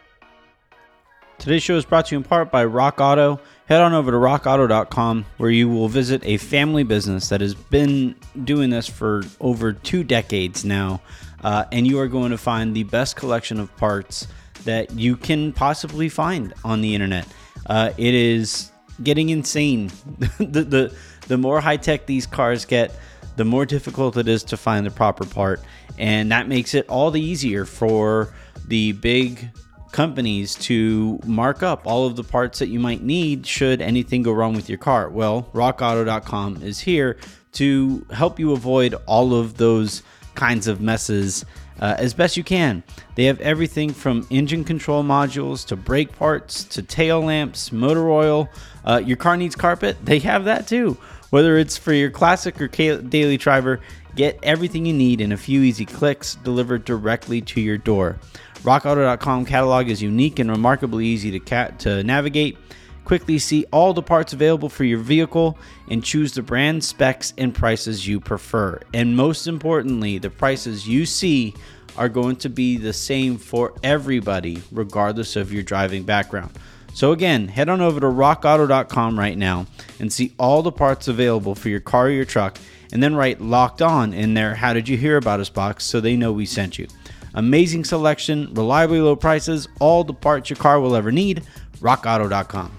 Today's 1.38 1.62
show 1.62 1.76
is 1.76 1.84
brought 1.84 2.06
to 2.06 2.16
you 2.16 2.18
in 2.18 2.24
part 2.24 2.50
by 2.50 2.64
Rock 2.64 3.00
Auto. 3.00 3.38
Head 3.66 3.80
on 3.80 3.92
over 3.92 4.10
to 4.10 4.16
rockauto.com 4.16 5.24
where 5.36 5.50
you 5.50 5.68
will 5.68 5.88
visit 5.88 6.20
a 6.24 6.36
family 6.36 6.82
business 6.82 7.28
that 7.28 7.40
has 7.40 7.54
been 7.54 8.16
doing 8.42 8.70
this 8.70 8.88
for 8.88 9.22
over 9.40 9.72
two 9.72 10.02
decades 10.02 10.64
now. 10.64 11.00
Uh, 11.44 11.64
and 11.70 11.86
you 11.86 12.00
are 12.00 12.08
going 12.08 12.32
to 12.32 12.38
find 12.38 12.74
the 12.74 12.82
best 12.82 13.14
collection 13.14 13.60
of 13.60 13.74
parts 13.76 14.26
that 14.64 14.90
you 14.90 15.16
can 15.16 15.52
possibly 15.52 16.08
find 16.08 16.52
on 16.64 16.80
the 16.80 16.92
internet. 16.92 17.28
Uh, 17.66 17.92
it 17.96 18.14
is 18.14 18.72
getting 19.04 19.28
insane. 19.28 19.92
the, 20.38 20.64
the 20.64 20.96
the 21.28 21.38
more 21.38 21.60
high 21.60 21.76
tech 21.76 22.06
these 22.06 22.26
cars 22.26 22.64
get, 22.64 22.92
the 23.36 23.44
more 23.44 23.64
difficult 23.64 24.16
it 24.16 24.26
is 24.26 24.42
to 24.42 24.56
find 24.56 24.84
the 24.84 24.90
proper 24.90 25.24
part, 25.24 25.60
and 25.98 26.32
that 26.32 26.48
makes 26.48 26.74
it 26.74 26.88
all 26.88 27.12
the 27.12 27.20
easier 27.20 27.64
for 27.64 28.34
the 28.66 28.92
big 28.92 29.50
companies 29.92 30.54
to 30.56 31.18
mark 31.24 31.62
up 31.62 31.86
all 31.86 32.06
of 32.06 32.16
the 32.16 32.24
parts 32.24 32.58
that 32.58 32.68
you 32.68 32.78
might 32.78 33.02
need 33.02 33.46
should 33.46 33.80
anything 33.80 34.22
go 34.22 34.32
wrong 34.32 34.54
with 34.54 34.68
your 34.68 34.78
car. 34.78 35.08
Well, 35.08 35.48
rockauto.com 35.52 36.62
is 36.62 36.80
here 36.80 37.16
to 37.52 38.06
help 38.10 38.38
you 38.38 38.52
avoid 38.52 38.94
all 39.06 39.34
of 39.34 39.56
those 39.56 40.02
kinds 40.34 40.68
of 40.68 40.80
messes 40.80 41.44
uh, 41.80 41.96
as 41.98 42.14
best 42.14 42.36
you 42.36 42.44
can. 42.44 42.82
They 43.14 43.24
have 43.24 43.40
everything 43.40 43.92
from 43.92 44.26
engine 44.30 44.64
control 44.64 45.02
modules 45.02 45.66
to 45.68 45.76
brake 45.76 46.12
parts 46.12 46.64
to 46.64 46.82
tail 46.82 47.20
lamps, 47.20 47.72
motor 47.72 48.10
oil. 48.10 48.48
Uh, 48.84 49.02
your 49.04 49.16
car 49.16 49.36
needs 49.36 49.54
carpet, 49.54 49.96
they 50.04 50.18
have 50.20 50.44
that 50.44 50.66
too. 50.66 50.96
Whether 51.30 51.58
it's 51.58 51.76
for 51.76 51.92
your 51.92 52.10
classic 52.10 52.60
or 52.60 52.68
daily 52.68 53.36
driver, 53.36 53.80
get 54.14 54.38
everything 54.42 54.86
you 54.86 54.94
need 54.94 55.20
in 55.20 55.30
a 55.32 55.36
few 55.36 55.60
easy 55.60 55.84
clicks 55.84 56.36
delivered 56.36 56.84
directly 56.84 57.40
to 57.42 57.60
your 57.60 57.76
door. 57.76 58.16
RockAuto.com 58.62 59.44
catalog 59.44 59.88
is 59.88 60.02
unique 60.02 60.38
and 60.38 60.50
remarkably 60.50 61.06
easy 61.06 61.30
to, 61.30 61.40
cat- 61.40 61.78
to 61.80 62.02
navigate. 62.02 62.56
Quickly 63.04 63.38
see 63.38 63.64
all 63.72 63.94
the 63.94 64.02
parts 64.02 64.32
available 64.32 64.68
for 64.68 64.84
your 64.84 64.98
vehicle 64.98 65.56
and 65.90 66.04
choose 66.04 66.34
the 66.34 66.42
brand, 66.42 66.84
specs, 66.84 67.32
and 67.38 67.54
prices 67.54 68.06
you 68.06 68.20
prefer. 68.20 68.80
And 68.92 69.16
most 69.16 69.46
importantly, 69.46 70.18
the 70.18 70.28
prices 70.28 70.86
you 70.86 71.06
see 71.06 71.54
are 71.96 72.08
going 72.08 72.36
to 72.36 72.50
be 72.50 72.76
the 72.76 72.92
same 72.92 73.38
for 73.38 73.74
everybody, 73.82 74.62
regardless 74.70 75.36
of 75.36 75.52
your 75.52 75.62
driving 75.62 76.02
background. 76.02 76.50
So 76.92 77.12
again, 77.12 77.48
head 77.48 77.68
on 77.68 77.80
over 77.80 78.00
to 78.00 78.06
rockauto.com 78.06 79.18
right 79.18 79.38
now 79.38 79.66
and 80.00 80.12
see 80.12 80.34
all 80.38 80.62
the 80.62 80.72
parts 80.72 81.08
available 81.08 81.54
for 81.54 81.68
your 81.68 81.80
car 81.80 82.06
or 82.06 82.10
your 82.10 82.24
truck 82.24 82.58
and 82.92 83.02
then 83.02 83.14
write 83.14 83.40
locked 83.40 83.82
on 83.82 84.12
in 84.12 84.34
there 84.34 84.54
how 84.54 84.72
did 84.72 84.88
you 84.88 84.96
hear 84.96 85.16
about 85.16 85.40
us 85.40 85.48
box 85.48 85.84
so 85.84 86.00
they 86.00 86.16
know 86.16 86.32
we 86.32 86.46
sent 86.46 86.78
you. 86.78 86.86
Amazing 87.34 87.84
selection, 87.84 88.52
reliably 88.54 89.00
low 89.00 89.16
prices, 89.16 89.68
all 89.80 90.04
the 90.04 90.14
parts 90.14 90.50
your 90.50 90.56
car 90.56 90.80
will 90.80 90.96
ever 90.96 91.12
need, 91.12 91.44
rockauto.com. 91.80 92.78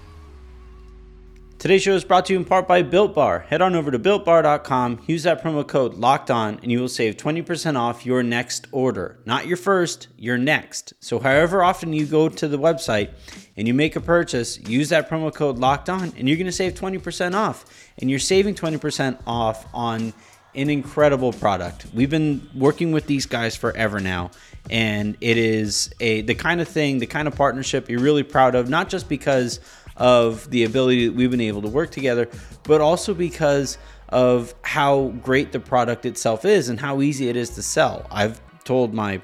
Today's 1.60 1.82
show 1.82 1.94
is 1.94 2.04
brought 2.04 2.24
to 2.24 2.32
you 2.32 2.38
in 2.38 2.46
part 2.46 2.66
by 2.66 2.80
Built 2.80 3.14
Bar. 3.14 3.40
Head 3.40 3.60
on 3.60 3.74
over 3.74 3.90
to 3.90 3.98
builtbar.com, 3.98 5.02
use 5.06 5.24
that 5.24 5.42
promo 5.42 5.68
code 5.68 5.92
locked 5.92 6.30
on, 6.30 6.58
and 6.62 6.72
you 6.72 6.80
will 6.80 6.88
save 6.88 7.18
20% 7.18 7.78
off 7.78 8.06
your 8.06 8.22
next 8.22 8.66
order. 8.72 9.18
Not 9.26 9.46
your 9.46 9.58
first, 9.58 10.08
your 10.16 10.38
next. 10.38 10.94
So, 11.00 11.18
however 11.18 11.62
often 11.62 11.92
you 11.92 12.06
go 12.06 12.30
to 12.30 12.48
the 12.48 12.58
website 12.58 13.10
and 13.58 13.68
you 13.68 13.74
make 13.74 13.94
a 13.94 14.00
purchase, 14.00 14.58
use 14.58 14.88
that 14.88 15.10
promo 15.10 15.34
code 15.34 15.58
locked 15.58 15.90
on, 15.90 16.14
and 16.16 16.26
you're 16.26 16.38
going 16.38 16.46
to 16.46 16.52
save 16.52 16.72
20% 16.72 17.34
off. 17.34 17.66
And 17.98 18.08
you're 18.08 18.18
saving 18.18 18.54
20% 18.54 19.20
off 19.26 19.66
on 19.74 20.14
an 20.54 20.70
incredible 20.70 21.32
product. 21.32 21.86
We've 21.94 22.10
been 22.10 22.48
working 22.54 22.92
with 22.92 23.06
these 23.06 23.26
guys 23.26 23.56
forever 23.56 24.00
now, 24.00 24.30
and 24.68 25.16
it 25.20 25.36
is 25.36 25.92
a 26.00 26.22
the 26.22 26.34
kind 26.34 26.60
of 26.60 26.68
thing, 26.68 26.98
the 26.98 27.06
kind 27.06 27.28
of 27.28 27.34
partnership 27.36 27.88
you're 27.88 28.00
really 28.00 28.22
proud 28.22 28.54
of, 28.54 28.68
not 28.68 28.88
just 28.88 29.08
because 29.08 29.60
of 29.96 30.48
the 30.50 30.64
ability 30.64 31.08
that 31.08 31.14
we've 31.14 31.30
been 31.30 31.40
able 31.40 31.62
to 31.62 31.68
work 31.68 31.90
together, 31.90 32.28
but 32.64 32.80
also 32.80 33.14
because 33.14 33.78
of 34.08 34.54
how 34.62 35.08
great 35.22 35.52
the 35.52 35.60
product 35.60 36.04
itself 36.04 36.44
is 36.44 36.68
and 36.68 36.80
how 36.80 37.00
easy 37.00 37.28
it 37.28 37.36
is 37.36 37.50
to 37.50 37.62
sell. 37.62 38.06
I've 38.10 38.40
told 38.64 38.92
my 38.92 39.20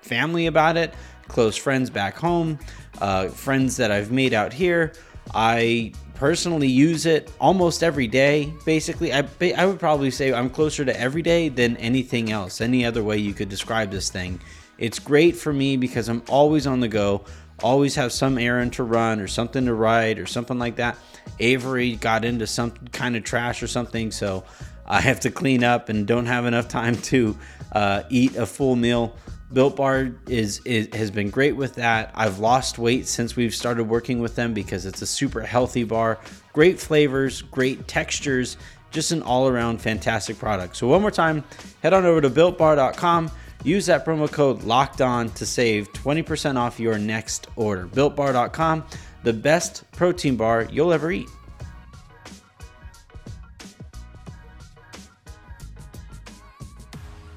family 0.00 0.46
about 0.46 0.76
it, 0.76 0.94
close 1.26 1.56
friends 1.56 1.90
back 1.90 2.16
home, 2.16 2.58
uh, 3.00 3.28
friends 3.28 3.76
that 3.78 3.90
I've 3.90 4.12
made 4.12 4.34
out 4.34 4.52
here. 4.52 4.92
I 5.34 5.92
personally 6.18 6.68
use 6.68 7.06
it 7.06 7.32
almost 7.40 7.82
every 7.82 8.08
day. 8.08 8.52
Basically, 8.64 9.12
I, 9.12 9.26
I 9.56 9.64
would 9.64 9.78
probably 9.78 10.10
say 10.10 10.32
I'm 10.32 10.50
closer 10.50 10.84
to 10.84 11.00
every 11.00 11.22
day 11.22 11.48
than 11.48 11.76
anything 11.78 12.30
else, 12.30 12.60
any 12.60 12.84
other 12.84 13.02
way 13.02 13.18
you 13.18 13.32
could 13.32 13.48
describe 13.48 13.90
this 13.90 14.10
thing. 14.10 14.40
It's 14.76 14.98
great 14.98 15.36
for 15.36 15.52
me 15.52 15.76
because 15.76 16.08
I'm 16.08 16.22
always 16.28 16.66
on 16.66 16.80
the 16.80 16.88
go 16.88 17.24
always 17.62 17.96
have 17.96 18.12
some 18.12 18.38
errand 18.38 18.72
to 18.74 18.84
run 18.84 19.20
or 19.20 19.26
something 19.26 19.66
to 19.66 19.74
write 19.74 20.18
or 20.18 20.26
something 20.26 20.58
like 20.58 20.76
that. 20.76 20.98
Avery 21.38 21.96
got 21.96 22.24
into 22.24 22.46
some 22.46 22.72
kind 22.92 23.16
of 23.16 23.24
trash 23.24 23.62
or 23.62 23.66
something, 23.66 24.10
so 24.10 24.44
I 24.86 25.00
have 25.00 25.20
to 25.20 25.30
clean 25.30 25.64
up 25.64 25.88
and 25.88 26.06
don't 26.06 26.26
have 26.26 26.46
enough 26.46 26.68
time 26.68 26.96
to 27.02 27.36
uh, 27.72 28.02
eat 28.08 28.36
a 28.36 28.46
full 28.46 28.76
meal. 28.76 29.14
Built 29.52 29.76
Bar 29.76 30.12
is, 30.26 30.60
is 30.64 30.88
has 30.94 31.10
been 31.10 31.30
great 31.30 31.56
with 31.56 31.74
that. 31.76 32.10
I've 32.14 32.38
lost 32.38 32.78
weight 32.78 33.06
since 33.06 33.34
we've 33.36 33.54
started 33.54 33.84
working 33.84 34.20
with 34.20 34.34
them 34.34 34.52
because 34.52 34.84
it's 34.86 35.02
a 35.02 35.06
super 35.06 35.40
healthy 35.40 35.84
bar. 35.84 36.18
Great 36.52 36.78
flavors, 36.78 37.42
great 37.42 37.88
textures, 37.88 38.56
just 38.90 39.12
an 39.12 39.22
all-around 39.22 39.80
fantastic 39.80 40.38
product. 40.38 40.76
So 40.76 40.86
one 40.86 41.00
more 41.00 41.10
time, 41.10 41.44
head 41.82 41.94
on 41.94 42.04
over 42.04 42.20
to 42.20 42.30
builtbar.com 42.30 43.30
Use 43.64 43.86
that 43.86 44.04
promo 44.06 44.30
code 44.30 44.62
locked 44.62 45.00
on 45.00 45.30
to 45.30 45.44
save 45.44 45.92
20% 45.92 46.56
off 46.56 46.78
your 46.78 46.98
next 46.98 47.48
order. 47.56 47.86
BuiltBar.com, 47.88 48.84
the 49.24 49.32
best 49.32 49.90
protein 49.92 50.36
bar 50.36 50.68
you'll 50.70 50.92
ever 50.92 51.10
eat. 51.10 51.28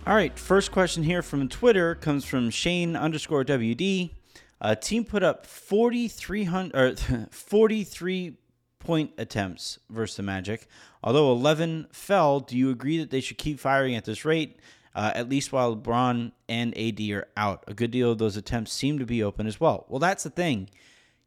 All 0.08 0.16
right, 0.16 0.38
first 0.38 0.72
question 0.72 1.04
here 1.04 1.22
from 1.22 1.48
Twitter 1.48 1.96
comes 1.96 2.26
from 2.26 2.50
Shane 2.50 2.96
underscore 2.96 3.46
WD. 3.46 4.12
A 4.60 4.76
team 4.76 5.06
put 5.06 5.24
up 5.24 5.46
4,300 5.46 6.76
or 6.76 7.28
43 7.32 8.38
point 8.80 9.12
attempts 9.18 9.80
versus 9.90 10.18
the 10.18 10.24
Magic. 10.24 10.68
Although 11.04 11.32
11 11.32 11.88
fell, 11.92 12.40
do 12.40 12.58
you 12.58 12.72
agree 12.72 12.98
that 12.98 13.12
they 13.12 13.22
should 13.22 13.38
keep 13.38 13.60
firing 13.60 13.96
at 13.96 14.06
this 14.06 14.26
rate? 14.26 14.60
uh, 14.96 15.12
at 15.16 15.30
least 15.30 15.52
while 15.52 15.76
LeBron 15.76 16.32
and 16.50 16.78
AD 16.78 17.00
are 17.12 17.28
out. 17.38 17.64
A 17.68 17.74
good 17.74 17.92
deal 17.92 18.12
of 18.12 18.18
those 18.18 18.38
attempts 18.38 18.74
seem 18.74 19.00
to 19.00 19.06
be 19.06 19.24
open 19.24 19.48
as 19.48 19.60
well. 19.60 19.86
Well, 19.88 20.00
that's 20.00 20.24
the 20.24 20.30
thing. 20.30 20.70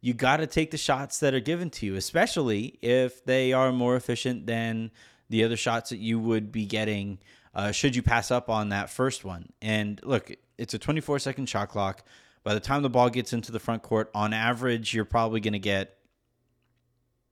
You 0.00 0.12
got 0.12 0.38
to 0.38 0.46
take 0.46 0.70
the 0.70 0.76
shots 0.76 1.18
that 1.20 1.32
are 1.32 1.40
given 1.40 1.70
to 1.70 1.86
you, 1.86 1.94
especially 1.96 2.78
if 2.82 3.24
they 3.24 3.52
are 3.52 3.72
more 3.72 3.96
efficient 3.96 4.46
than 4.46 4.90
the 5.30 5.44
other 5.44 5.56
shots 5.56 5.90
that 5.90 5.98
you 5.98 6.18
would 6.18 6.52
be 6.52 6.66
getting 6.66 7.18
uh, 7.54 7.70
should 7.70 7.94
you 7.94 8.02
pass 8.02 8.30
up 8.30 8.50
on 8.50 8.70
that 8.70 8.90
first 8.90 9.24
one. 9.24 9.52
And 9.62 10.00
look, 10.02 10.32
it's 10.58 10.74
a 10.74 10.78
24 10.78 11.18
second 11.18 11.48
shot 11.48 11.68
clock. 11.68 12.04
By 12.42 12.54
the 12.54 12.60
time 12.60 12.82
the 12.82 12.90
ball 12.90 13.08
gets 13.08 13.32
into 13.32 13.52
the 13.52 13.60
front 13.60 13.82
court, 13.82 14.10
on 14.14 14.32
average, 14.32 14.92
you're 14.92 15.06
probably 15.06 15.40
going 15.40 15.54
to 15.54 15.58
get 15.58 15.96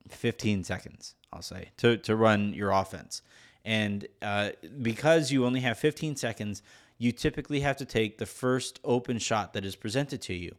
15 0.09 0.65
seconds, 0.65 1.15
I'll 1.33 1.43
say, 1.43 1.71
to, 1.79 1.99
to 1.99 2.17
run 2.17 2.55
your 2.55 2.71
offense. 2.71 3.21
And 3.65 4.07
uh, 4.23 4.51
because 4.81 5.31
you 5.31 5.45
only 5.45 5.61
have 5.61 5.79
15 5.79 6.17
seconds, 6.17 6.63
you 6.99 7.13
typically 7.13 7.61
have 7.61 7.77
to 7.77 7.85
take 7.85 8.19
the 8.19 8.27
first 8.27 8.81
open 8.85 9.19
shot 9.19 9.53
that 9.53 9.65
is 9.65 9.77
presented 9.77 10.23
to 10.23 10.35
you. 10.35 10.55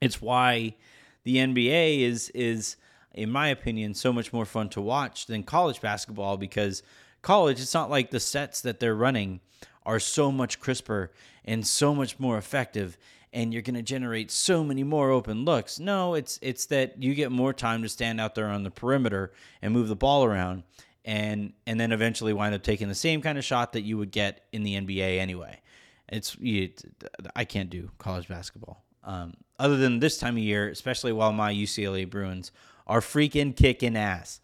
It's 0.00 0.20
why 0.20 0.74
the 1.22 1.36
NBA 1.36 2.00
is 2.00 2.28
is 2.30 2.76
in 3.12 3.30
my 3.30 3.48
opinion 3.48 3.94
so 3.94 4.12
much 4.12 4.32
more 4.32 4.44
fun 4.44 4.68
to 4.70 4.80
watch 4.80 5.26
than 5.26 5.42
college 5.42 5.80
basketball 5.80 6.36
because 6.36 6.82
college 7.24 7.60
it's 7.60 7.74
not 7.74 7.90
like 7.90 8.10
the 8.10 8.20
sets 8.20 8.60
that 8.60 8.78
they're 8.78 8.94
running 8.94 9.40
are 9.84 9.98
so 9.98 10.30
much 10.30 10.60
crisper 10.60 11.10
and 11.44 11.66
so 11.66 11.94
much 11.94 12.18
more 12.18 12.38
effective 12.38 12.96
and 13.34 13.52
you're 13.52 13.62
going 13.62 13.74
to 13.74 13.82
generate 13.82 14.30
so 14.30 14.62
many 14.62 14.84
more 14.84 15.10
open 15.10 15.44
looks. 15.44 15.80
No, 15.80 16.14
it's 16.14 16.38
it's 16.40 16.66
that 16.66 17.02
you 17.02 17.14
get 17.14 17.32
more 17.32 17.52
time 17.52 17.82
to 17.82 17.88
stand 17.88 18.20
out 18.20 18.36
there 18.36 18.46
on 18.46 18.62
the 18.62 18.70
perimeter 18.70 19.32
and 19.60 19.72
move 19.72 19.88
the 19.88 19.96
ball 19.96 20.24
around 20.24 20.62
and 21.04 21.52
and 21.66 21.78
then 21.78 21.90
eventually 21.90 22.32
wind 22.32 22.54
up 22.54 22.62
taking 22.62 22.88
the 22.88 22.94
same 22.94 23.20
kind 23.20 23.36
of 23.36 23.44
shot 23.44 23.72
that 23.72 23.82
you 23.82 23.98
would 23.98 24.12
get 24.12 24.44
in 24.52 24.62
the 24.62 24.76
NBA 24.76 25.18
anyway. 25.18 25.60
It's 26.08 26.36
I 27.34 27.44
can't 27.44 27.70
do 27.70 27.90
college 27.98 28.28
basketball. 28.28 28.84
Um, 29.02 29.34
other 29.58 29.76
than 29.76 29.98
this 29.98 30.16
time 30.16 30.36
of 30.36 30.42
year, 30.42 30.68
especially 30.68 31.12
while 31.12 31.32
my 31.32 31.52
UCLA 31.52 32.08
Bruins 32.08 32.52
are 32.86 33.00
freaking 33.00 33.54
kicking 33.54 33.96
ass. 33.96 34.40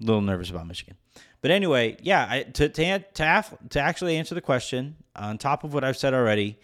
A 0.00 0.04
little 0.04 0.20
nervous 0.20 0.50
about 0.50 0.66
Michigan, 0.66 0.96
but 1.40 1.50
anyway, 1.50 1.96
yeah. 2.02 2.26
I, 2.28 2.42
to 2.42 2.68
to 2.68 2.98
to, 2.98 3.44
to 3.70 3.80
actually 3.80 4.16
answer 4.16 4.34
the 4.34 4.40
question, 4.40 4.96
on 5.14 5.38
top 5.38 5.64
of 5.64 5.74
what 5.74 5.84
I've 5.84 5.96
said 5.96 6.14
already, 6.14 6.58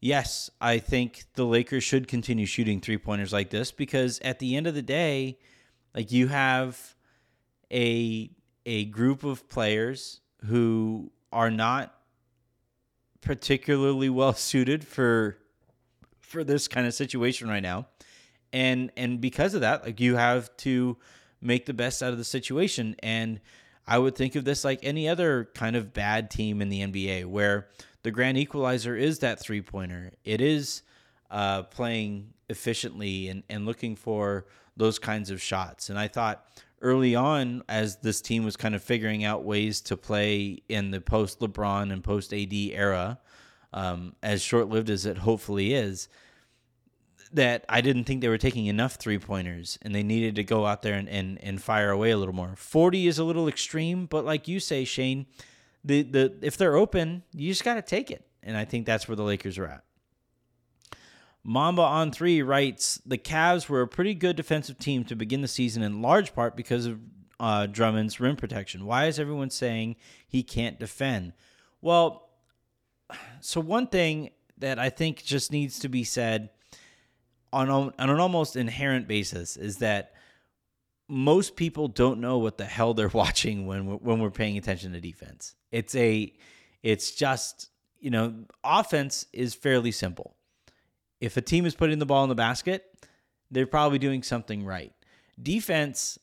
yes, 0.00 0.50
I 0.60 0.78
think 0.78 1.24
the 1.34 1.44
Lakers 1.44 1.84
should 1.84 2.08
continue 2.08 2.46
shooting 2.46 2.80
three 2.80 2.98
pointers 2.98 3.32
like 3.32 3.50
this 3.50 3.72
because 3.72 4.18
at 4.20 4.38
the 4.38 4.56
end 4.56 4.66
of 4.66 4.74
the 4.74 4.82
day, 4.82 5.38
like 5.94 6.12
you 6.12 6.28
have 6.28 6.94
a 7.72 8.30
a 8.66 8.84
group 8.86 9.24
of 9.24 9.48
players 9.48 10.20
who 10.46 11.10
are 11.32 11.50
not 11.50 11.94
particularly 13.20 14.08
well 14.08 14.34
suited 14.34 14.86
for 14.86 15.38
for 16.20 16.44
this 16.44 16.68
kind 16.68 16.86
of 16.86 16.94
situation 16.94 17.48
right 17.48 17.62
now. 17.62 17.86
And 18.52 18.90
and 18.96 19.20
because 19.20 19.54
of 19.54 19.62
that, 19.62 19.84
like 19.84 20.00
you 20.00 20.16
have 20.16 20.54
to 20.58 20.96
make 21.40 21.66
the 21.66 21.74
best 21.74 22.02
out 22.02 22.12
of 22.12 22.18
the 22.18 22.24
situation 22.24 22.96
and 23.02 23.40
I 23.88 23.98
would 23.98 24.14
think 24.14 24.36
of 24.36 24.44
this 24.44 24.64
like 24.64 24.80
any 24.82 25.08
other 25.08 25.48
kind 25.54 25.74
of 25.74 25.94
bad 25.94 26.30
team 26.30 26.60
in 26.60 26.68
the 26.68 26.82
NBA 26.82 27.24
where 27.24 27.68
the 28.02 28.10
grand 28.10 28.36
equalizer 28.36 28.94
is 28.94 29.20
that 29.20 29.40
three 29.40 29.62
pointer. 29.62 30.12
It 30.24 30.42
is 30.42 30.82
uh, 31.30 31.62
playing 31.64 32.34
efficiently 32.50 33.28
and, 33.28 33.42
and 33.48 33.64
looking 33.64 33.96
for 33.96 34.46
those 34.76 34.98
kinds 34.98 35.30
of 35.30 35.40
shots. 35.40 35.88
And 35.88 35.98
I 35.98 36.06
thought 36.06 36.46
early 36.82 37.14
on 37.14 37.62
as 37.68 37.96
this 37.96 38.20
team 38.20 38.44
was 38.44 38.56
kind 38.56 38.74
of 38.74 38.82
figuring 38.82 39.24
out 39.24 39.44
ways 39.44 39.80
to 39.80 39.96
play 39.96 40.62
in 40.68 40.90
the 40.90 41.00
post 41.00 41.40
LeBron 41.40 41.90
and 41.90 42.04
post 42.04 42.32
AD 42.32 42.52
era, 42.52 43.18
um, 43.72 44.14
as 44.22 44.42
short 44.42 44.68
lived 44.68 44.90
as 44.90 45.06
it 45.06 45.18
hopefully 45.18 45.72
is, 45.74 46.08
that 47.32 47.64
I 47.68 47.80
didn't 47.80 48.04
think 48.04 48.20
they 48.20 48.28
were 48.28 48.38
taking 48.38 48.66
enough 48.66 48.94
three 48.94 49.18
pointers 49.18 49.78
and 49.82 49.94
they 49.94 50.02
needed 50.02 50.36
to 50.36 50.44
go 50.44 50.66
out 50.66 50.82
there 50.82 50.94
and, 50.94 51.08
and, 51.08 51.42
and 51.42 51.62
fire 51.62 51.90
away 51.90 52.10
a 52.10 52.16
little 52.16 52.34
more. 52.34 52.54
40 52.56 53.06
is 53.06 53.18
a 53.18 53.24
little 53.24 53.48
extreme, 53.48 54.06
but 54.06 54.24
like 54.24 54.48
you 54.48 54.60
say, 54.60 54.84
Shane, 54.84 55.26
the, 55.84 56.02
the 56.02 56.38
if 56.42 56.56
they're 56.56 56.76
open, 56.76 57.22
you 57.32 57.50
just 57.50 57.64
got 57.64 57.74
to 57.74 57.82
take 57.82 58.10
it. 58.10 58.24
And 58.42 58.56
I 58.56 58.64
think 58.64 58.86
that's 58.86 59.08
where 59.08 59.16
the 59.16 59.22
Lakers 59.22 59.58
are 59.58 59.66
at. 59.66 59.84
Mamba 61.44 61.82
on 61.82 62.10
three 62.10 62.42
writes 62.42 63.00
the 63.06 63.18
Cavs 63.18 63.68
were 63.68 63.82
a 63.82 63.88
pretty 63.88 64.14
good 64.14 64.36
defensive 64.36 64.78
team 64.78 65.04
to 65.04 65.16
begin 65.16 65.40
the 65.40 65.48
season 65.48 65.82
in 65.82 66.02
large 66.02 66.34
part 66.34 66.56
because 66.56 66.86
of 66.86 67.00
uh, 67.40 67.66
Drummond's 67.66 68.20
rim 68.20 68.36
protection. 68.36 68.84
Why 68.84 69.06
is 69.06 69.18
everyone 69.18 69.50
saying 69.50 69.96
he 70.26 70.42
can't 70.42 70.78
defend? 70.78 71.32
Well, 71.80 72.28
so 73.40 73.60
one 73.60 73.86
thing 73.86 74.30
that 74.58 74.78
I 74.78 74.90
think 74.90 75.24
just 75.24 75.52
needs 75.52 75.78
to 75.80 75.88
be 75.88 76.04
said 76.04 76.50
on, 77.52 77.70
on 77.70 77.92
an 77.98 78.20
almost 78.20 78.56
inherent 78.56 79.08
basis 79.08 79.56
is 79.56 79.78
that 79.78 80.12
most 81.08 81.56
people 81.56 81.88
don't 81.88 82.20
know 82.20 82.38
what 82.38 82.58
the 82.58 82.64
hell 82.64 82.94
they're 82.94 83.08
watching 83.12 83.66
when 83.66 83.86
we're, 83.86 83.96
when 83.96 84.20
we're 84.20 84.30
paying 84.30 84.58
attention 84.58 84.92
to 84.92 85.00
defense. 85.00 85.54
It's 85.70 85.94
a 85.94 86.32
it's 86.82 87.10
just, 87.10 87.70
you 87.98 88.10
know, 88.10 88.32
offense 88.62 89.26
is 89.32 89.54
fairly 89.54 89.90
simple 89.90 90.36
if 91.20 91.36
a 91.36 91.40
team 91.40 91.66
is 91.66 91.74
putting 91.74 91.98
the 91.98 92.06
ball 92.06 92.22
in 92.22 92.28
the 92.28 92.34
basket, 92.34 92.84
they're 93.50 93.66
probably 93.66 93.98
doing 93.98 94.22
something 94.22 94.64
right. 94.64 94.92
Defense, 95.40 96.18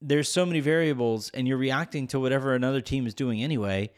there's 0.00 0.28
so 0.28 0.44
many 0.44 0.60
variables, 0.60 1.30
and 1.30 1.46
you're 1.46 1.56
reacting 1.56 2.06
to 2.08 2.20
whatever 2.20 2.54
another 2.54 2.80
team 2.80 3.06
is 3.06 3.14
doing 3.14 3.42
anyway. 3.42 3.90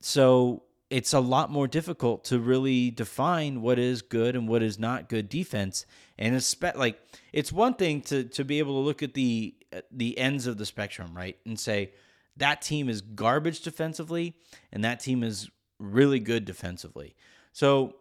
So 0.00 0.62
it's 0.90 1.12
a 1.12 1.20
lot 1.20 1.50
more 1.50 1.68
difficult 1.68 2.24
to 2.24 2.40
really 2.40 2.90
define 2.90 3.62
what 3.62 3.78
is 3.78 4.02
good 4.02 4.34
and 4.34 4.48
what 4.48 4.62
is 4.62 4.78
not 4.78 5.08
good 5.08 5.28
defense. 5.28 5.86
And 6.18 6.34
it's 6.34 6.54
like 6.74 7.00
it's 7.32 7.52
one 7.52 7.74
thing 7.74 8.02
to 8.02 8.24
to 8.24 8.44
be 8.44 8.58
able 8.58 8.74
to 8.74 8.84
look 8.84 9.02
at 9.02 9.14
the 9.14 9.54
uh, 9.72 9.80
the 9.90 10.18
ends 10.18 10.46
of 10.46 10.58
the 10.58 10.66
spectrum, 10.66 11.14
right, 11.14 11.38
and 11.46 11.58
say 11.58 11.92
that 12.36 12.60
team 12.60 12.88
is 12.88 13.00
garbage 13.00 13.60
defensively, 13.60 14.34
and 14.72 14.84
that 14.84 15.00
team 15.00 15.22
is 15.22 15.48
really 15.78 16.18
good 16.18 16.44
defensively. 16.44 17.14
So 17.52 17.94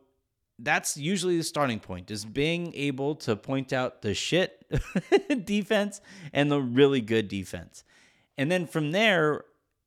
that's 0.58 0.98
usually 0.98 1.38
the 1.38 1.44
starting 1.44 1.80
point 1.80 2.12
is 2.12 2.26
being 2.26 2.74
able 2.74 3.16
to 3.16 3.36
point 3.36 3.72
out 3.72 4.02
the 4.02 4.14
shit 4.14 4.66
defense 5.46 6.02
and 6.34 6.52
the 6.52 6.62
really 6.62 7.02
good 7.02 7.28
defense. 7.28 7.84
And 8.38 8.52
then 8.52 8.68
from 8.68 8.92
there, 8.92 9.46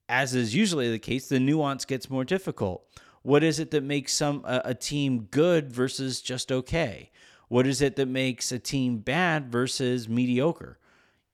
as 0.09 0.35
is 0.35 0.55
usually 0.55 0.91
the 0.91 0.99
case, 0.99 1.29
the 1.29 1.41
nuance 1.41 1.85
gets 1.85 2.11
more 2.11 2.25
difficult. 2.25 2.85
What 3.23 3.43
is 3.43 3.59
it 3.59 3.71
that 3.71 3.83
makes 3.83 4.13
some 4.13 4.45
a, 4.45 4.63
a 4.67 4.75
team 4.75 5.29
good 5.31 5.73
versus 5.73 6.21
just 6.21 6.51
okay? 6.51 7.11
What 7.49 7.67
is 7.67 7.81
it 7.81 7.97
that 7.97 8.09
makes 8.09 8.51
a 8.51 8.59
team 8.59 8.99
bad 8.99 9.51
versus 9.51 10.09
mediocre? 10.09 10.79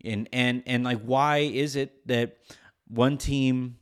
And 0.04 0.28
and 0.32 0.62
and 0.66 0.84
like 0.84 1.00
why 1.02 1.38
is 1.38 1.76
it 1.76 2.06
that 2.06 2.38
one 2.86 3.18
team 3.18 3.78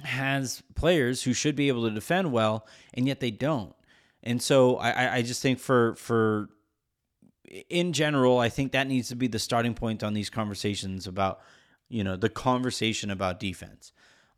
has 0.00 0.62
players 0.74 1.22
who 1.22 1.32
should 1.32 1.56
be 1.56 1.68
able 1.68 1.88
to 1.88 1.94
defend 1.94 2.32
well 2.32 2.66
and 2.94 3.06
yet 3.06 3.20
they 3.20 3.30
don't? 3.30 3.74
And 4.22 4.42
so 4.42 4.76
I, 4.76 5.16
I 5.16 5.22
just 5.22 5.42
think 5.42 5.58
for 5.58 5.94
for 5.96 6.48
in 7.68 7.92
general, 7.92 8.38
I 8.38 8.48
think 8.48 8.72
that 8.72 8.86
needs 8.86 9.08
to 9.08 9.16
be 9.16 9.28
the 9.28 9.38
starting 9.38 9.74
point 9.74 10.02
on 10.02 10.14
these 10.14 10.30
conversations 10.30 11.06
about, 11.06 11.40
you 11.88 12.02
know, 12.02 12.16
the 12.16 12.28
conversation 12.28 13.10
about 13.10 13.38
defense. 13.40 13.92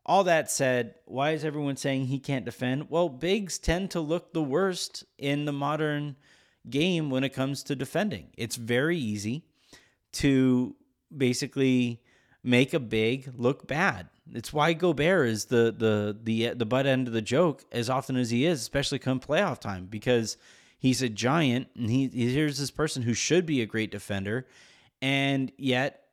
All 0.08 0.24
that 0.24 0.50
said, 0.50 0.94
why 1.04 1.32
is 1.32 1.44
everyone 1.44 1.76
saying 1.76 2.06
he 2.06 2.18
can't 2.18 2.46
defend? 2.46 2.88
Well, 2.88 3.10
bigs 3.10 3.58
tend 3.58 3.90
to 3.90 4.00
look 4.00 4.32
the 4.32 4.42
worst 4.42 5.04
in 5.18 5.44
the 5.44 5.52
modern 5.52 6.16
game 6.68 7.10
when 7.10 7.24
it 7.24 7.34
comes 7.34 7.62
to 7.64 7.76
defending. 7.76 8.28
It's 8.36 8.56
very 8.56 8.96
easy 8.96 9.44
to 10.12 10.74
basically 11.14 12.00
make 12.42 12.72
a 12.72 12.80
big 12.80 13.32
look 13.36 13.66
bad. 13.66 14.08
It's 14.32 14.52
why 14.52 14.72
Gobert 14.72 15.28
is 15.28 15.46
the 15.46 15.74
the 15.76 16.16
the 16.22 16.54
the 16.54 16.66
butt 16.66 16.86
end 16.86 17.06
of 17.06 17.14
the 17.14 17.22
joke 17.22 17.64
as 17.70 17.90
often 17.90 18.16
as 18.16 18.30
he 18.30 18.46
is, 18.46 18.60
especially 18.60 18.98
come 18.98 19.20
playoff 19.20 19.58
time, 19.58 19.86
because 19.86 20.36
he's 20.78 21.02
a 21.02 21.08
giant 21.08 21.68
and 21.76 21.90
he 21.90 22.08
here's 22.08 22.58
this 22.58 22.70
person 22.70 23.02
who 23.02 23.14
should 23.14 23.44
be 23.46 23.60
a 23.60 23.66
great 23.66 23.90
defender, 23.90 24.46
and 25.00 25.52
yet 25.56 26.07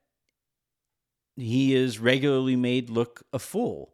he 1.35 1.75
is 1.75 1.99
regularly 1.99 2.55
made 2.55 2.89
look 2.89 3.23
a 3.33 3.39
fool. 3.39 3.91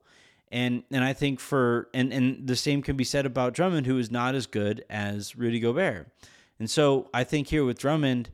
And 0.51 0.83
and 0.91 1.03
I 1.03 1.13
think 1.13 1.39
for 1.39 1.89
and 1.93 2.11
and 2.11 2.47
the 2.47 2.55
same 2.55 2.81
can 2.81 2.97
be 2.97 3.03
said 3.03 3.25
about 3.25 3.53
Drummond, 3.53 3.87
who 3.87 3.97
is 3.97 4.11
not 4.11 4.35
as 4.35 4.47
good 4.47 4.83
as 4.89 5.35
Rudy 5.35 5.59
Gobert. 5.59 6.09
And 6.59 6.69
so 6.69 7.09
I 7.13 7.23
think 7.23 7.47
here 7.47 7.63
with 7.63 7.79
Drummond, 7.79 8.29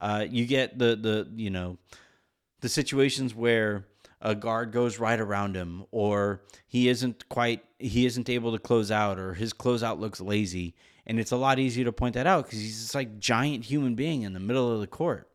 uh, 0.00 0.26
you 0.28 0.46
get 0.46 0.78
the 0.78 0.96
the 0.96 1.28
you 1.36 1.50
know 1.50 1.78
the 2.60 2.68
situations 2.68 3.34
where 3.34 3.86
a 4.20 4.34
guard 4.34 4.72
goes 4.72 4.98
right 4.98 5.18
around 5.18 5.56
him 5.56 5.84
or 5.90 6.42
he 6.68 6.88
isn't 6.88 7.28
quite 7.28 7.64
he 7.78 8.06
isn't 8.06 8.28
able 8.28 8.52
to 8.52 8.58
close 8.58 8.90
out 8.90 9.18
or 9.18 9.34
his 9.34 9.52
closeout 9.52 9.98
looks 9.98 10.20
lazy 10.20 10.74
and 11.06 11.18
it's 11.18 11.32
a 11.32 11.36
lot 11.36 11.58
easier 11.58 11.84
to 11.84 11.92
point 11.92 12.14
that 12.14 12.26
out 12.26 12.44
because 12.44 12.60
he's 12.60 12.80
this 12.80 12.94
like 12.94 13.18
giant 13.18 13.64
human 13.64 13.94
being 13.94 14.22
in 14.22 14.32
the 14.32 14.40
middle 14.40 14.72
of 14.72 14.80
the 14.80 14.86
court 14.86 15.30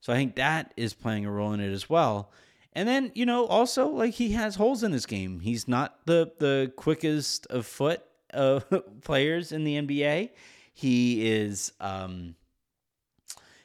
so 0.00 0.12
i 0.12 0.16
think 0.16 0.36
that 0.36 0.72
is 0.76 0.94
playing 0.94 1.26
a 1.26 1.30
role 1.30 1.52
in 1.52 1.60
it 1.60 1.72
as 1.72 1.90
well 1.90 2.30
and 2.78 2.88
then 2.88 3.12
you 3.14 3.26
know 3.26 3.46
also 3.46 3.88
like 3.88 4.14
he 4.14 4.32
has 4.32 4.54
holes 4.54 4.82
in 4.82 4.92
his 4.92 5.06
game 5.06 5.40
he's 5.40 5.66
not 5.66 5.98
the 6.06 6.32
the 6.38 6.72
quickest 6.76 7.46
of 7.48 7.66
foot 7.66 8.02
of 8.30 8.64
players 9.02 9.52
in 9.52 9.64
the 9.64 9.74
nba 9.76 10.30
he 10.72 11.26
is 11.26 11.72
um 11.80 12.34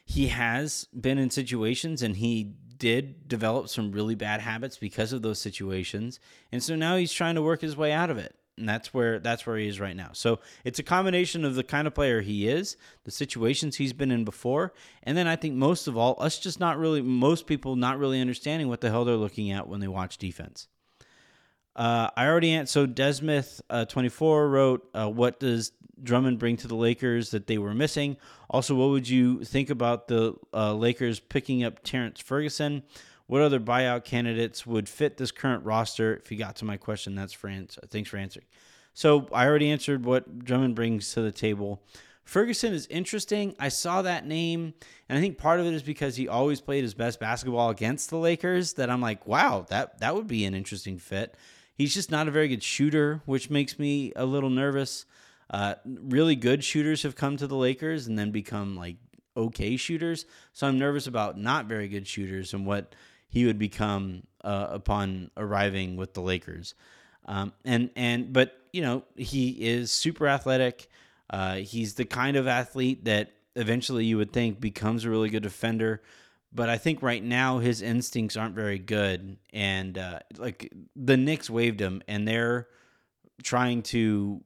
he 0.04 0.28
has 0.28 0.86
been 0.98 1.18
in 1.18 1.30
situations 1.30 2.02
and 2.02 2.16
he 2.16 2.54
did 2.78 3.28
develop 3.28 3.68
some 3.68 3.92
really 3.92 4.14
bad 4.14 4.40
habits 4.40 4.76
because 4.76 5.12
of 5.12 5.22
those 5.22 5.38
situations. 5.38 6.20
And 6.52 6.62
so 6.62 6.76
now 6.76 6.96
he's 6.96 7.12
trying 7.12 7.34
to 7.36 7.42
work 7.42 7.62
his 7.62 7.76
way 7.76 7.92
out 7.92 8.10
of 8.10 8.18
it. 8.18 8.34
And 8.56 8.68
that's 8.68 8.94
where 8.94 9.18
that's 9.18 9.46
where 9.46 9.56
he 9.56 9.66
is 9.66 9.80
right 9.80 9.96
now. 9.96 10.10
So 10.12 10.38
it's 10.62 10.78
a 10.78 10.84
combination 10.84 11.44
of 11.44 11.56
the 11.56 11.64
kind 11.64 11.88
of 11.88 11.94
player 11.94 12.20
he 12.20 12.46
is, 12.48 12.76
the 13.02 13.10
situations 13.10 13.76
he's 13.76 13.92
been 13.92 14.12
in 14.12 14.24
before, 14.24 14.72
and 15.02 15.16
then 15.16 15.26
I 15.26 15.34
think 15.34 15.54
most 15.54 15.88
of 15.88 15.96
all, 15.96 16.16
us 16.20 16.38
just 16.38 16.60
not 16.60 16.78
really 16.78 17.02
most 17.02 17.46
people 17.46 17.74
not 17.74 17.98
really 17.98 18.20
understanding 18.20 18.68
what 18.68 18.80
the 18.80 18.90
hell 18.90 19.04
they're 19.04 19.16
looking 19.16 19.50
at 19.50 19.66
when 19.68 19.80
they 19.80 19.88
watch 19.88 20.18
defense. 20.18 20.68
Uh, 21.74 22.10
I 22.16 22.26
already 22.26 22.52
answered. 22.52 22.72
So 22.72 22.86
Desmith 22.86 23.60
uh, 23.68 23.86
24 23.86 24.48
wrote, 24.48 24.88
uh, 24.94 25.08
"What 25.08 25.40
does 25.40 25.72
Drummond 26.02 26.38
bring 26.38 26.56
to 26.58 26.68
the 26.68 26.76
Lakers 26.76 27.30
that 27.30 27.46
they 27.46 27.58
were 27.58 27.74
missing? 27.74 28.16
Also, 28.50 28.74
what 28.74 28.90
would 28.90 29.08
you 29.08 29.44
think 29.44 29.70
about 29.70 30.08
the 30.08 30.34
uh, 30.52 30.74
Lakers 30.74 31.20
picking 31.20 31.64
up 31.64 31.82
Terrence 31.82 32.20
Ferguson? 32.20 32.82
What 33.26 33.42
other 33.42 33.60
buyout 33.60 34.04
candidates 34.04 34.66
would 34.66 34.88
fit 34.88 35.16
this 35.16 35.30
current 35.30 35.64
roster? 35.64 36.16
If 36.16 36.30
you 36.30 36.38
got 36.38 36.56
to 36.56 36.64
my 36.64 36.76
question, 36.76 37.14
that's 37.14 37.32
for 37.32 37.48
answer. 37.48 37.80
Thanks 37.88 38.10
for 38.10 38.18
answering. 38.18 38.46
So 38.92 39.28
I 39.32 39.46
already 39.46 39.70
answered 39.70 40.04
what 40.04 40.44
Drummond 40.44 40.74
brings 40.74 41.12
to 41.14 41.22
the 41.22 41.32
table. 41.32 41.82
Ferguson 42.24 42.72
is 42.72 42.86
interesting. 42.86 43.54
I 43.58 43.68
saw 43.68 44.02
that 44.02 44.26
name, 44.26 44.74
and 45.08 45.18
I 45.18 45.20
think 45.20 45.36
part 45.36 45.60
of 45.60 45.66
it 45.66 45.74
is 45.74 45.82
because 45.82 46.16
he 46.16 46.26
always 46.26 46.60
played 46.60 46.82
his 46.82 46.94
best 46.94 47.20
basketball 47.20 47.70
against 47.70 48.08
the 48.08 48.16
Lakers. 48.16 48.74
That 48.74 48.88
I'm 48.88 49.02
like, 49.02 49.26
wow, 49.26 49.66
that 49.68 50.00
that 50.00 50.14
would 50.14 50.26
be 50.26 50.44
an 50.44 50.54
interesting 50.54 50.98
fit. 50.98 51.36
He's 51.74 51.92
just 51.92 52.10
not 52.10 52.28
a 52.28 52.30
very 52.30 52.48
good 52.48 52.62
shooter, 52.62 53.20
which 53.26 53.50
makes 53.50 53.78
me 53.78 54.12
a 54.16 54.24
little 54.24 54.50
nervous. 54.50 55.06
Uh, 55.50 55.74
really 55.84 56.36
good 56.36 56.64
shooters 56.64 57.02
have 57.02 57.16
come 57.16 57.36
to 57.36 57.46
the 57.46 57.56
Lakers 57.56 58.06
and 58.06 58.18
then 58.18 58.30
become 58.30 58.76
like 58.76 58.96
okay 59.36 59.76
shooters. 59.76 60.24
So 60.52 60.66
I'm 60.66 60.78
nervous 60.78 61.06
about 61.06 61.38
not 61.38 61.66
very 61.66 61.88
good 61.88 62.06
shooters 62.06 62.54
and 62.54 62.64
what 62.64 62.94
he 63.34 63.44
would 63.46 63.58
become 63.58 64.22
uh, 64.44 64.68
upon 64.70 65.32
arriving 65.36 65.96
with 65.96 66.14
the 66.14 66.22
Lakers. 66.22 66.74
Um, 67.26 67.52
and 67.64 67.90
and 67.96 68.32
but 68.32 68.56
you 68.72 68.80
know 68.80 69.02
he 69.16 69.50
is 69.50 69.90
super 69.90 70.28
athletic. 70.28 70.88
Uh, 71.28 71.56
he's 71.56 71.94
the 71.94 72.04
kind 72.04 72.36
of 72.36 72.46
athlete 72.46 73.06
that 73.06 73.32
eventually 73.56 74.04
you 74.04 74.18
would 74.18 74.32
think 74.32 74.60
becomes 74.60 75.04
a 75.04 75.10
really 75.10 75.30
good 75.30 75.42
defender. 75.42 76.00
But 76.52 76.68
I 76.68 76.78
think 76.78 77.02
right 77.02 77.22
now 77.24 77.58
his 77.58 77.82
instincts 77.82 78.36
aren't 78.36 78.54
very 78.54 78.78
good, 78.78 79.36
and 79.52 79.98
uh, 79.98 80.20
like 80.38 80.72
the 80.94 81.16
Knicks 81.16 81.50
waived 81.50 81.80
him, 81.80 82.02
and 82.06 82.28
they're 82.28 82.68
trying 83.42 83.82
to 83.82 84.44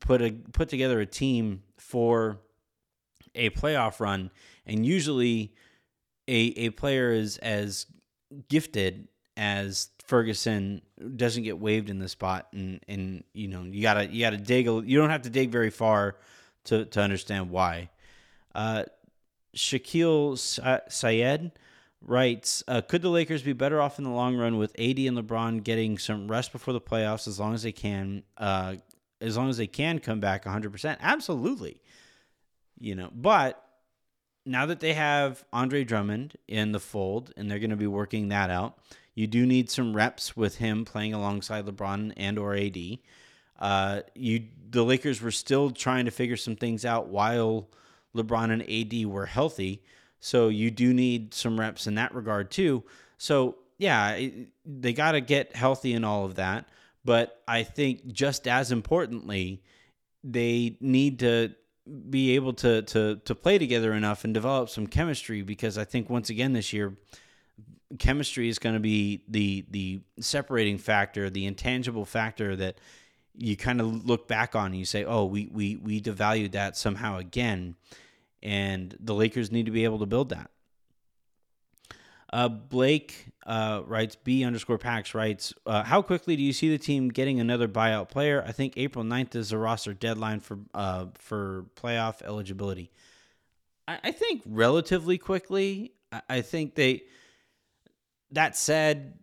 put 0.00 0.22
a 0.22 0.30
put 0.30 0.70
together 0.70 0.98
a 1.00 1.06
team 1.06 1.62
for 1.76 2.38
a 3.34 3.50
playoff 3.50 4.00
run, 4.00 4.30
and 4.64 4.86
usually 4.86 5.52
a 6.26 6.54
a 6.56 6.70
player 6.70 7.12
is 7.12 7.36
as 7.38 7.84
gifted 8.48 9.08
as 9.36 9.90
Ferguson 10.06 10.82
doesn't 11.16 11.42
get 11.42 11.58
waived 11.58 11.90
in 11.90 11.98
the 11.98 12.08
spot, 12.08 12.48
and 12.52 12.80
and 12.88 13.24
you 13.32 13.48
know 13.48 13.62
you 13.62 13.82
gotta 13.82 14.06
you 14.06 14.20
gotta 14.20 14.36
dig. 14.36 14.68
A, 14.68 14.82
you 14.84 14.98
don't 14.98 15.10
have 15.10 15.22
to 15.22 15.30
dig 15.30 15.50
very 15.50 15.70
far 15.70 16.16
to 16.64 16.84
to 16.86 17.00
understand 17.00 17.50
why. 17.50 17.90
Uh, 18.54 18.84
Shaquille 19.56 20.38
Syed 20.90 21.52
writes, 22.00 22.62
uh, 22.68 22.80
"Could 22.82 23.02
the 23.02 23.08
Lakers 23.08 23.42
be 23.42 23.52
better 23.52 23.80
off 23.80 23.98
in 23.98 24.04
the 24.04 24.10
long 24.10 24.36
run 24.36 24.58
with 24.58 24.72
AD 24.78 24.98
and 24.98 25.16
LeBron 25.16 25.64
getting 25.64 25.98
some 25.98 26.30
rest 26.30 26.52
before 26.52 26.74
the 26.74 26.80
playoffs, 26.80 27.26
as 27.26 27.40
long 27.40 27.54
as 27.54 27.62
they 27.62 27.72
can? 27.72 28.22
Uh, 28.36 28.76
as 29.20 29.36
long 29.36 29.48
as 29.48 29.56
they 29.56 29.66
can 29.66 29.98
come 29.98 30.20
back 30.20 30.44
100%. 30.44 30.98
Absolutely. 31.00 31.80
You 32.78 32.94
know, 32.94 33.10
but 33.14 33.64
now 34.46 34.66
that 34.66 34.80
they 34.80 34.92
have 34.92 35.44
Andre 35.52 35.84
Drummond 35.84 36.36
in 36.48 36.72
the 36.72 36.80
fold 36.80 37.32
and 37.36 37.50
they're 37.50 37.58
going 37.58 37.70
to 37.70 37.76
be 37.76 37.86
working 37.86 38.28
that 38.28 38.50
out, 38.50 38.78
you 39.14 39.26
do 39.26 39.46
need 39.46 39.70
some 39.70 39.94
reps 39.94 40.36
with 40.36 40.56
him 40.56 40.84
playing 40.84 41.14
alongside 41.14 41.66
LeBron 41.66 42.12
and 42.16 42.38
or 42.38 42.54
AD. 42.54 42.78
Uh, 43.58 44.00
you 44.14 44.44
the 44.70 44.84
Lakers 44.84 45.22
were 45.22 45.30
still 45.30 45.70
trying 45.70 46.04
to 46.06 46.10
figure 46.10 46.36
some 46.36 46.56
things 46.56 46.84
out 46.84 47.06
while 47.08 47.68
LeBron 48.14 48.50
and 48.50 48.62
AD 48.62 49.06
were 49.06 49.26
healthy, 49.26 49.82
so 50.18 50.48
you 50.48 50.70
do 50.70 50.92
need 50.92 51.32
some 51.32 51.58
reps 51.58 51.86
in 51.86 51.94
that 51.94 52.14
regard 52.14 52.50
too. 52.50 52.82
So 53.18 53.56
yeah, 53.78 54.18
they 54.64 54.92
got 54.92 55.12
to 55.12 55.20
get 55.20 55.54
healthy 55.54 55.94
and 55.94 56.04
all 56.04 56.24
of 56.24 56.34
that. 56.36 56.66
But 57.04 57.42
I 57.46 57.62
think 57.62 58.12
just 58.12 58.48
as 58.48 58.72
importantly, 58.72 59.62
they 60.24 60.76
need 60.80 61.20
to 61.20 61.54
be 62.10 62.34
able 62.34 62.52
to 62.54 62.82
to 62.82 63.16
to 63.24 63.34
play 63.34 63.58
together 63.58 63.92
enough 63.92 64.24
and 64.24 64.32
develop 64.32 64.70
some 64.70 64.86
chemistry 64.86 65.42
because 65.42 65.76
I 65.76 65.84
think 65.84 66.08
once 66.08 66.30
again 66.30 66.52
this 66.52 66.72
year 66.72 66.96
chemistry 67.98 68.48
is 68.48 68.58
going 68.58 68.74
to 68.74 68.80
be 68.80 69.22
the 69.28 69.64
the 69.70 70.00
separating 70.20 70.78
factor, 70.78 71.28
the 71.30 71.46
intangible 71.46 72.04
factor 72.04 72.56
that 72.56 72.78
you 73.36 73.56
kind 73.56 73.80
of 73.80 74.06
look 74.06 74.28
back 74.28 74.54
on 74.54 74.66
and 74.66 74.76
you 74.76 74.84
say, 74.84 75.04
"Oh, 75.04 75.26
we 75.26 75.48
we 75.52 75.76
we 75.76 76.00
devalued 76.00 76.52
that 76.52 76.76
somehow 76.76 77.18
again." 77.18 77.76
and 78.44 78.94
the 79.00 79.14
Lakers 79.14 79.50
need 79.50 79.66
to 79.66 79.72
be 79.72 79.84
able 79.84 79.98
to 79.98 80.06
build 80.06 80.28
that. 80.28 80.50
Uh, 82.32 82.48
Blake 82.48 83.28
uh, 83.46 83.82
writes, 83.86 84.16
B 84.16 84.44
underscore 84.44 84.78
Pax 84.78 85.14
writes, 85.14 85.52
uh, 85.66 85.82
How 85.82 86.02
quickly 86.02 86.36
do 86.36 86.42
you 86.42 86.52
see 86.52 86.70
the 86.70 86.78
team 86.78 87.08
getting 87.10 87.40
another 87.40 87.68
buyout 87.68 88.08
player? 88.08 88.42
I 88.46 88.52
think 88.52 88.74
April 88.76 89.04
9th 89.04 89.34
is 89.34 89.50
the 89.50 89.58
roster 89.58 89.92
deadline 89.92 90.40
for 90.40 90.58
uh, 90.72 91.06
for 91.14 91.66
playoff 91.76 92.22
eligibility. 92.22 92.90
I, 93.86 93.98
I 94.04 94.10
think 94.12 94.42
relatively 94.46 95.18
quickly. 95.18 95.92
I, 96.10 96.22
I 96.28 96.40
think 96.40 96.74
they, 96.74 97.02
that 98.30 98.56
said, 98.56 99.18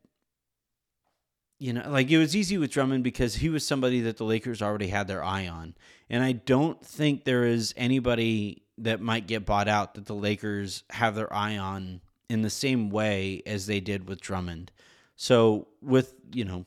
you 1.59 1.73
know, 1.73 1.89
like 1.89 2.09
it 2.09 2.17
was 2.17 2.35
easy 2.35 2.57
with 2.57 2.71
Drummond 2.71 3.03
because 3.03 3.35
he 3.35 3.49
was 3.49 3.65
somebody 3.65 4.01
that 4.01 4.17
the 4.17 4.23
Lakers 4.23 4.61
already 4.61 4.87
had 4.87 5.07
their 5.07 5.23
eye 5.23 5.47
on. 5.47 5.75
And 6.09 6.23
I 6.23 6.33
don't 6.33 6.83
think 6.83 7.23
there 7.23 7.45
is 7.45 7.73
anybody 7.77 8.63
that 8.79 8.99
might 8.99 9.27
get 9.27 9.45
bought 9.45 9.67
out 9.67 9.93
that 9.93 10.05
the 10.05 10.15
Lakers 10.15 10.83
have 10.89 11.15
their 11.15 11.31
eye 11.31 11.57
on 11.57 12.01
in 12.31 12.43
the 12.43 12.49
same 12.49 12.89
way 12.89 13.43
as 13.45 13.65
they 13.65 13.81
did 13.81 14.07
with 14.07 14.21
Drummond. 14.21 14.71
So 15.17 15.67
with 15.81 16.13
you 16.31 16.45
know, 16.45 16.65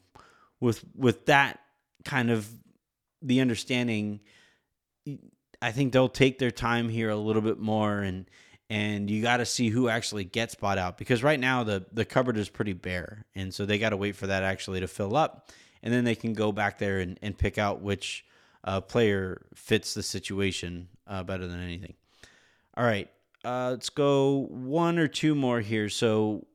with 0.61 0.85
with 0.95 1.25
that 1.25 1.59
kind 2.05 2.31
of 2.31 2.47
the 3.23 3.41
understanding, 3.41 4.21
I 5.63 5.73
think 5.73 5.95
they'll 5.95 6.11
take 6.11 6.39
their 6.39 6.51
time 6.51 6.91
here 6.91 7.09
a 7.09 7.17
little 7.17 7.41
bit 7.41 7.59
more 7.59 8.01
and 8.01 8.27
and 8.69 9.09
you 9.09 9.23
got 9.23 9.39
to 9.39 9.47
see 9.47 9.71
who 9.71 9.89
actually 9.89 10.25
gets 10.25 10.55
bought 10.55 10.77
out 10.77 10.99
because 10.99 11.23
right 11.23 11.41
now 11.41 11.65
the 11.65 11.87
the 11.93 12.05
cupboard 12.05 12.37
is 12.37 12.51
pretty 12.51 12.75
bare. 12.75 13.25
And 13.35 13.55
so 13.55 13.65
they 13.65 13.79
got 13.79 13.91
to 13.91 13.97
wait 13.97 14.17
for 14.17 14.27
that 14.27 14.43
actually 14.43 14.81
to 14.81 14.89
fill 14.89 15.17
up 15.17 15.51
and 15.83 15.95
then 15.95 16.05
they 16.05 16.15
can 16.15 16.35
go 16.35 16.53
back 16.53 16.79
there 16.79 17.01
and, 17.01 17.19
and 17.23 17.37
pick 17.39 17.57
out 17.57 17.81
which 17.81 18.27
uh, 18.65 18.83
player 18.83 19.47
fits 19.55 19.95
the 19.95 20.03
situation 20.03 20.89
uh, 21.07 21.23
better 21.23 21.47
than 21.47 21.61
anything. 21.61 21.95
All 22.77 22.85
right 22.85 23.09
uh, 23.45 23.71
let's 23.73 23.91
go 23.91 24.47
one 24.51 24.99
or 24.99 25.09
two 25.09 25.35
more 25.35 25.61
here. 25.61 25.89
So, 25.89 26.47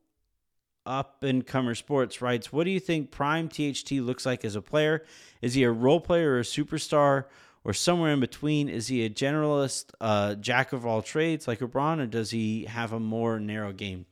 Up 0.86 1.23
and 1.23 1.45
Comer 1.45 1.75
Sports 1.75 2.21
writes, 2.21 2.52
What 2.52 2.63
do 2.63 2.71
you 2.71 2.80
think 2.80 3.12
Prime 3.12 3.47
THT 3.47 3.91
looks 3.93 4.25
like 4.25 4.43
as 4.43 4.56
a 4.56 4.62
player? 4.62 5.06
Is 5.41 5.54
he 5.54 5.63
a 5.63 5.71
role 5.71 5.99
player 5.99 6.34
or 6.34 6.39
a 6.39 6.43
superstar 6.43 7.25
or 7.63 7.73
somewhere 7.73 8.12
in 8.12 8.19
between? 8.19 8.69
Is 8.69 8.88
he 8.88 9.06
a 9.06 9.10
generalist, 9.10 9.91
uh, 10.02 10.36
jack 10.36 10.73
of 10.73 10.86
all 10.86 11.02
trades 11.02 11.47
like 11.47 11.60
LeBron, 11.60 11.99
or 11.99 12.08
does 12.08 12.32
he 12.32 12.65
have 12.65 12.91
a 12.91 12.99
more 12.99 13.39
narrow 13.39 13.71
game? 13.71 14.06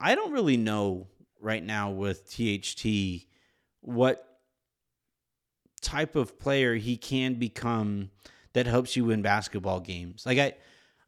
I 0.00 0.14
don't 0.14 0.32
really 0.32 0.56
know 0.56 1.08
right 1.40 1.62
now 1.62 1.90
with 1.90 2.30
THT 2.30 3.26
what 3.80 4.38
type 5.80 6.16
of 6.16 6.38
player 6.38 6.74
he 6.74 6.96
can 6.96 7.34
become 7.34 8.10
that 8.54 8.66
helps 8.66 8.96
you 8.96 9.04
win 9.04 9.22
basketball 9.22 9.80
games. 9.80 10.24
Like, 10.24 10.38
I 10.38 10.54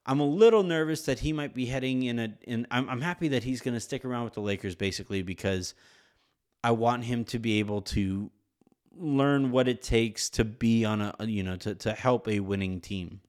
I'm 0.08 0.20
a 0.20 0.26
little 0.26 0.62
nervous 0.62 1.02
that 1.02 1.18
he 1.18 1.34
might 1.34 1.54
be 1.54 1.66
heading 1.66 2.02
in 2.04 2.18
a. 2.18 2.34
In 2.44 2.66
I'm 2.70 2.88
I'm 2.88 3.02
happy 3.02 3.28
that 3.28 3.44
he's 3.44 3.60
going 3.60 3.74
to 3.74 3.80
stick 3.80 4.06
around 4.06 4.24
with 4.24 4.32
the 4.32 4.40
Lakers 4.40 4.74
basically 4.74 5.20
because 5.22 5.74
I 6.64 6.70
want 6.70 7.04
him 7.04 7.24
to 7.26 7.38
be 7.38 7.58
able 7.58 7.82
to 7.82 8.30
learn 8.96 9.50
what 9.50 9.68
it 9.68 9.82
takes 9.82 10.30
to 10.30 10.44
be 10.44 10.86
on 10.86 11.02
a 11.02 11.14
you 11.26 11.42
know 11.42 11.56
to 11.56 11.74
to 11.74 11.92
help 11.92 12.26
a 12.26 12.40
winning 12.40 12.80
team. 12.80 13.20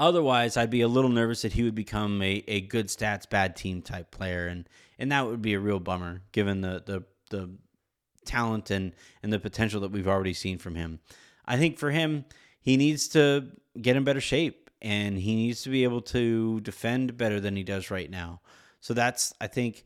Otherwise, 0.00 0.56
I'd 0.56 0.70
be 0.70 0.80
a 0.80 0.88
little 0.88 1.10
nervous 1.10 1.42
that 1.42 1.52
he 1.52 1.62
would 1.62 1.74
become 1.74 2.20
a, 2.20 2.44
a 2.46 2.60
good 2.60 2.86
stats 2.86 3.28
bad 3.28 3.54
team 3.54 3.80
type 3.80 4.10
player, 4.10 4.48
and 4.48 4.68
and 4.98 5.12
that 5.12 5.24
would 5.24 5.40
be 5.40 5.54
a 5.54 5.60
real 5.60 5.78
bummer 5.78 6.22
given 6.32 6.62
the 6.62 6.82
the 6.84 7.04
the 7.30 7.48
talent 8.24 8.72
and 8.72 8.92
and 9.22 9.32
the 9.32 9.38
potential 9.38 9.80
that 9.82 9.92
we've 9.92 10.08
already 10.08 10.34
seen 10.34 10.58
from 10.58 10.74
him. 10.74 10.98
I 11.46 11.56
think 11.58 11.78
for 11.78 11.92
him, 11.92 12.24
he 12.60 12.76
needs 12.76 13.06
to 13.10 13.52
get 13.80 13.94
in 13.94 14.02
better 14.02 14.20
shape 14.20 14.67
and 14.80 15.18
he 15.18 15.34
needs 15.34 15.62
to 15.62 15.70
be 15.70 15.84
able 15.84 16.02
to 16.02 16.60
defend 16.60 17.16
better 17.16 17.40
than 17.40 17.56
he 17.56 17.62
does 17.62 17.90
right 17.90 18.10
now. 18.10 18.40
So 18.80 18.94
that's 18.94 19.32
I 19.40 19.46
think 19.46 19.84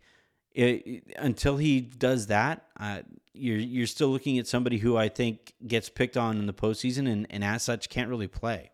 it, 0.55 1.05
until 1.17 1.57
he 1.57 1.81
does 1.81 2.27
that, 2.27 2.67
uh, 2.79 3.01
you're 3.33 3.57
you're 3.59 3.87
still 3.87 4.09
looking 4.09 4.39
at 4.39 4.47
somebody 4.47 4.79
who 4.79 4.97
I 4.97 5.09
think 5.09 5.55
gets 5.67 5.89
picked 5.89 6.17
on 6.17 6.39
in 6.39 6.47
the 6.47 6.53
postseason 6.53 7.11
and, 7.11 7.27
and 7.31 7.43
as 7.43 7.63
such 7.63 7.89
can't 7.89 8.09
really 8.09 8.29
play. 8.29 8.71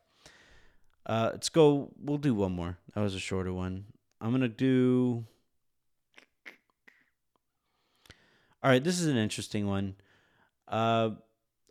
Uh, 1.07 1.31
let's 1.33 1.49
go. 1.49 1.91
We'll 2.03 2.19
do 2.19 2.35
one 2.35 2.53
more. 2.53 2.79
That 2.95 3.01
was 3.01 3.15
a 3.15 3.21
shorter 3.21 3.53
one. 3.53 3.87
I'm 4.21 4.33
gonna 4.33 4.49
do. 4.49 5.25
All 8.63 8.71
right, 8.71 8.83
this 8.83 9.01
is 9.01 9.07
an 9.07 9.17
interesting 9.17 9.67
one. 9.69 9.95
Uh, 10.67 11.11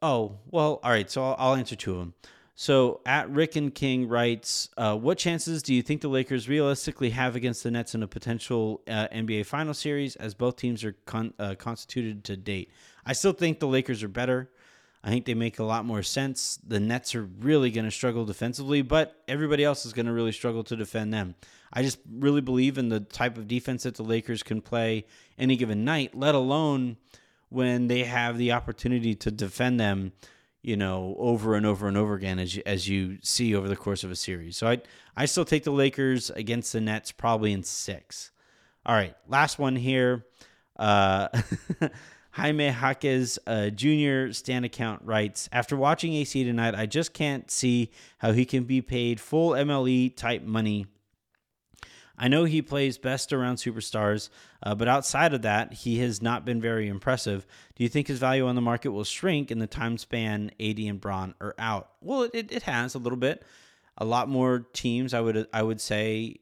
oh 0.02 0.38
well. 0.50 0.80
All 0.82 0.92
right, 0.92 1.10
so 1.12 1.24
I'll, 1.24 1.36
I'll 1.38 1.56
answer 1.56 1.76
two 1.76 1.92
of 1.92 2.00
them. 2.00 2.14
So 2.60 3.02
at 3.06 3.30
Rick 3.30 3.56
and 3.56 3.74
King 3.74 4.10
writes, 4.10 4.70
uh, 4.78 4.98
what 4.98 5.20
chances 5.20 5.62
do 5.62 5.76
you 5.76 5.84
think 5.84 6.02
the 6.02 6.08
Lakers 6.08 6.50
realistically 6.50 7.12
have 7.12 7.36
against 7.36 7.62
the 7.62 7.70
Nets 7.70 7.94
in 7.94 8.02
a 8.02 8.08
potential 8.08 8.82
uh, 8.88 9.08
NBA 9.14 9.46
final 9.46 9.76
series 9.76 10.16
as 10.16 10.34
both 10.34 10.56
teams 10.56 10.84
are 10.84 10.94
con- 11.06 11.36
uh, 11.38 11.54
constituted 11.54 12.24
to 12.24 12.36
date? 12.36 12.72
I 13.06 13.14
still 13.14 13.34
think 13.34 13.60
the 13.60 13.68
Lakers 13.68 14.02
are 14.02 14.08
better. 14.08 14.50
I 15.04 15.10
think 15.10 15.26
they 15.26 15.36
make 15.36 15.60
a 15.60 15.64
lot 15.64 15.86
more 15.86 16.02
sense. 16.02 16.58
The 16.66 16.80
Nets 16.80 17.14
are 17.14 17.26
really 17.26 17.70
going 17.70 17.86
to 17.86 17.92
struggle 17.92 18.26
defensively, 18.26 18.82
but 18.82 19.22
everybody 19.28 19.64
else 19.64 19.86
is 19.86 19.94
going 19.94 20.08
to 20.08 20.12
really 20.12 20.32
struggle 20.32 20.64
to 20.64 20.76
defend 20.76 21.14
them. 21.14 21.36
I 21.72 21.84
just 21.84 22.00
really 22.12 22.42
believe 22.42 22.80
in 22.80 22.90
the 22.90 23.02
type 23.02 23.38
of 23.38 23.48
defense 23.48 23.84
that 23.84 23.94
the 23.94 24.04
Lakers 24.04 24.42
can 24.42 24.62
play 24.62 25.06
any 25.38 25.58
given 25.58 25.86
night, 25.86 26.18
let 26.18 26.34
alone 26.34 26.98
when 27.50 27.88
they 27.88 28.06
have 28.06 28.40
the 28.40 28.54
opportunity 28.54 29.14
to 29.14 29.30
defend 29.30 29.80
them 29.80 30.14
you 30.62 30.76
know, 30.76 31.16
over 31.18 31.56
and 31.56 31.66
over 31.66 31.88
and 31.88 31.98
over 31.98 32.14
again 32.14 32.40
as 32.40 32.56
you, 32.56 32.64
as 32.66 32.88
you 32.88 33.18
see 33.22 33.56
over 33.56 33.68
the 33.68 33.76
course 33.76 34.04
of 34.04 34.12
a 34.12 34.16
series. 34.16 34.58
So 34.58 34.68
I 34.68 34.82
I 35.16 35.26
still 35.26 35.46
take 35.46 35.64
the 35.64 35.72
Lakers 35.72 36.30
against 36.32 36.74
the 36.74 36.82
Nets 36.82 37.12
probably 37.12 37.54
in 37.54 37.64
six. 37.64 38.32
All 38.86 38.96
right, 38.96 39.16
last 39.28 39.60
one 39.60 39.76
here. 39.76 40.26
Uh, 40.78 41.28
Jaime 42.32 42.68
Jaquez 42.68 43.40
uh, 43.48 43.70
Jr. 43.72 44.32
stand 44.32 44.64
account 44.64 45.02
writes 45.04 45.50
After 45.52 45.76
watching 45.76 46.14
AC 46.14 46.44
tonight, 46.44 46.76
I 46.76 46.86
just 46.86 47.14
can't 47.14 47.50
see 47.50 47.92
how 48.20 48.32
he 48.32 48.46
can 48.46 48.64
be 48.64 48.82
paid 48.82 49.20
full 49.20 49.52
MLE 49.52 50.16
type 50.16 50.44
money 50.44 50.86
I 52.18 52.28
know 52.28 52.46
he 52.46 52.62
plays 52.62 52.98
best 52.98 53.32
around 53.32 53.58
superstars, 53.58 54.30
uh, 54.64 54.74
but 54.74 54.88
outside 54.88 55.34
of 55.34 55.44
that, 55.44 55.74
he 55.74 56.00
has 56.00 56.22
not 56.22 56.46
been 56.46 56.60
very 56.60 56.88
impressive. 56.88 57.46
Do 57.76 57.84
you 57.84 57.90
think 57.90 58.08
his 58.08 58.20
value 58.20 58.48
on 58.48 58.56
the 58.56 58.62
market 58.62 58.92
will 58.92 59.04
shrink 59.04 59.52
in 59.52 59.60
the 59.60 59.68
time 59.68 59.98
span 59.98 60.52
AD 60.60 60.80
and 60.80 61.00
Bron 61.00 61.36
are 61.40 61.54
out? 61.60 61.92
Well, 62.02 62.24
it, 62.34 62.52
it 62.52 62.64
has 62.64 62.96
a 62.96 63.00
little 63.00 63.20
bit. 63.20 63.44
A 64.00 64.06
lot 64.06 64.30
more 64.30 64.66
teams, 64.74 65.14
I 65.14 65.22
would 65.22 65.48
I 65.54 65.62
would 65.62 65.82
say, 65.82 66.38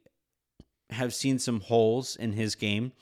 have 0.92 1.14
seen 1.14 1.40
some 1.40 1.60
holes 1.60 2.16
in 2.16 2.34
his 2.34 2.56
game 2.56 2.94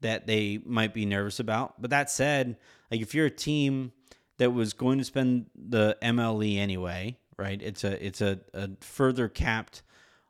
that 0.00 0.26
they 0.26 0.60
might 0.64 0.94
be 0.94 1.06
nervous 1.06 1.38
about. 1.38 1.80
But 1.80 1.90
that 1.90 2.10
said, 2.10 2.56
like 2.90 3.00
if 3.00 3.14
you're 3.14 3.26
a 3.26 3.30
team 3.30 3.92
that 4.38 4.50
was 4.50 4.72
going 4.72 4.98
to 4.98 5.04
spend 5.04 5.46
the 5.54 5.96
MLE 6.02 6.58
anyway, 6.58 7.16
right? 7.38 7.60
It's 7.62 7.84
a 7.84 8.04
it's 8.04 8.20
a, 8.20 8.40
a 8.54 8.70
further 8.80 9.28
capped 9.28 9.82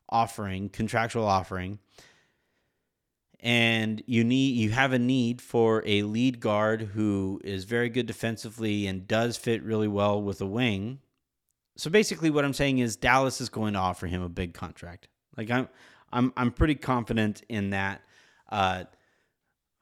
offering, 0.09 0.69
contractual 0.69 1.25
offering, 1.25 1.79
and 3.42 4.02
you 4.07 4.22
need 4.22 4.57
you 4.57 4.70
have 4.70 4.92
a 4.92 4.98
need 4.98 5.42
for 5.42 5.83
a 5.85 6.02
lead 6.02 6.38
guard 6.38 6.83
who 6.94 7.40
is 7.42 7.64
very 7.64 7.88
good 7.88 8.07
defensively 8.07 8.87
and 8.87 9.09
does 9.09 9.37
fit 9.37 9.62
really 9.64 9.88
well 9.88 10.22
with 10.22 10.40
a 10.40 10.46
wing. 10.46 11.00
So 11.76 11.90
basically 11.90 12.31
what 12.31 12.44
I'm 12.44 12.52
saying 12.52 12.78
is 12.78 12.94
Dallas 12.94 13.40
is 13.40 13.48
going 13.48 13.72
to 13.72 13.81
offer 13.81 14.07
him 14.07 14.22
a 14.22 14.28
big 14.28 14.55
contract. 14.55 15.09
Like 15.37 15.50
I'm 15.50 15.68
I'm 16.12 16.33
I'm 16.37 16.52
pretty 16.52 16.76
confident 16.76 17.42
in 17.48 17.70
that 17.70 18.02
uh, 18.50 18.85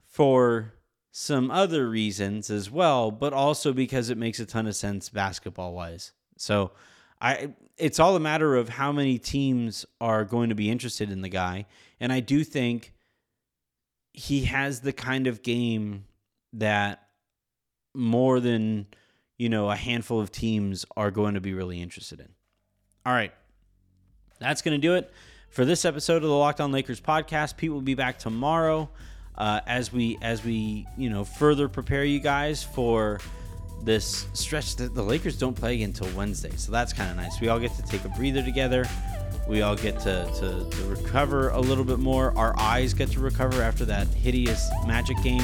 for 0.08 0.72
some 1.12 1.50
other 1.50 1.88
reasons 1.88 2.50
as 2.50 2.70
well, 2.70 3.10
but 3.10 3.32
also 3.32 3.72
because 3.72 4.08
it 4.08 4.16
makes 4.16 4.38
a 4.38 4.46
ton 4.46 4.66
of 4.66 4.76
sense 4.76 5.10
basketball 5.10 5.74
wise. 5.74 6.12
So 6.38 6.70
I 7.20 7.52
it's 7.76 8.00
all 8.00 8.16
a 8.16 8.20
matter 8.20 8.56
of 8.56 8.70
how 8.70 8.90
many 8.90 9.18
teams 9.18 9.84
are 10.00 10.24
going 10.24 10.48
to 10.48 10.54
be 10.54 10.70
interested 10.70 11.10
in 11.10 11.20
the 11.20 11.28
guy, 11.28 11.66
and 11.98 12.10
I 12.10 12.20
do 12.20 12.42
think 12.42 12.94
he 14.12 14.44
has 14.44 14.80
the 14.80 14.92
kind 14.92 15.26
of 15.26 15.42
game 15.42 16.04
that 16.52 17.08
more 17.94 18.40
than 18.40 18.86
you 19.38 19.48
know 19.48 19.70
a 19.70 19.76
handful 19.76 20.20
of 20.20 20.30
teams 20.30 20.84
are 20.96 21.10
going 21.10 21.34
to 21.34 21.40
be 21.40 21.54
really 21.54 21.80
interested 21.80 22.20
in. 22.20 22.28
All 23.06 23.12
right, 23.12 23.32
that's 24.38 24.62
going 24.62 24.78
to 24.78 24.86
do 24.86 24.94
it 24.94 25.10
for 25.50 25.64
this 25.64 25.84
episode 25.84 26.16
of 26.16 26.28
the 26.28 26.34
Locked 26.34 26.60
On 26.60 26.72
Lakers 26.72 27.00
podcast. 27.00 27.56
Pete 27.56 27.72
will 27.72 27.80
be 27.80 27.94
back 27.94 28.18
tomorrow 28.18 28.88
uh, 29.36 29.60
as 29.66 29.92
we 29.92 30.18
as 30.22 30.44
we 30.44 30.86
you 30.96 31.10
know 31.10 31.24
further 31.24 31.68
prepare 31.68 32.04
you 32.04 32.20
guys 32.20 32.62
for 32.62 33.20
this 33.82 34.26
stretch 34.34 34.76
that 34.76 34.94
the 34.94 35.02
Lakers 35.02 35.38
don't 35.38 35.54
play 35.54 35.82
until 35.82 36.08
Wednesday. 36.16 36.52
So 36.56 36.70
that's 36.70 36.92
kind 36.92 37.10
of 37.10 37.16
nice. 37.16 37.40
We 37.40 37.48
all 37.48 37.58
get 37.58 37.74
to 37.76 37.82
take 37.82 38.04
a 38.04 38.10
breather 38.10 38.42
together. 38.42 38.84
We 39.50 39.62
all 39.62 39.74
get 39.74 39.98
to, 40.00 40.30
to, 40.38 40.70
to, 40.70 40.84
recover 40.84 41.48
a 41.48 41.58
little 41.58 41.82
bit 41.82 41.98
more. 41.98 42.32
Our 42.38 42.56
eyes 42.56 42.94
get 42.94 43.10
to 43.10 43.20
recover 43.20 43.62
after 43.62 43.84
that 43.86 44.06
hideous 44.06 44.70
magic 44.86 45.20
game. 45.24 45.42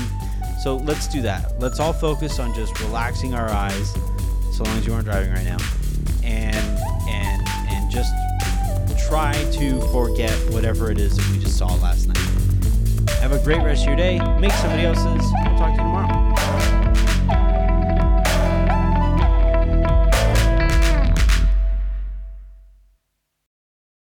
So 0.63 0.77
let's 0.77 1.09
do 1.09 1.21
that. 1.23 1.59
Let's 1.59 1.81
all 1.81 1.93
focus 1.93 2.39
on 2.39 2.55
just 2.55 2.79
relaxing 2.81 3.35
our 3.35 3.51
eyes, 3.51 3.91
so 4.53 4.63
long 4.63 4.79
as 4.79 4.87
you 4.87 4.95
aren't 4.95 5.07
driving 5.07 5.33
right 5.33 5.45
now, 5.45 5.59
and 6.23 6.79
and 7.09 7.49
and 7.69 7.91
just 7.91 8.13
try 9.09 9.33
to 9.55 9.81
forget 9.91 10.33
whatever 10.53 10.89
it 10.93 10.99
is 10.99 11.17
that 11.17 11.29
we 11.33 11.43
just 11.43 11.59
saw 11.59 11.75
last 11.75 12.07
night. 12.07 13.11
Have 13.21 13.33
a 13.33 13.43
great 13.43 13.59
rest 13.59 13.83
of 13.83 13.89
your 13.89 13.97
day. 13.97 14.21
Make 14.39 14.53
somebody 14.53 14.85
else's. 14.85 15.05
We'll 15.45 15.59
talk 15.59 15.77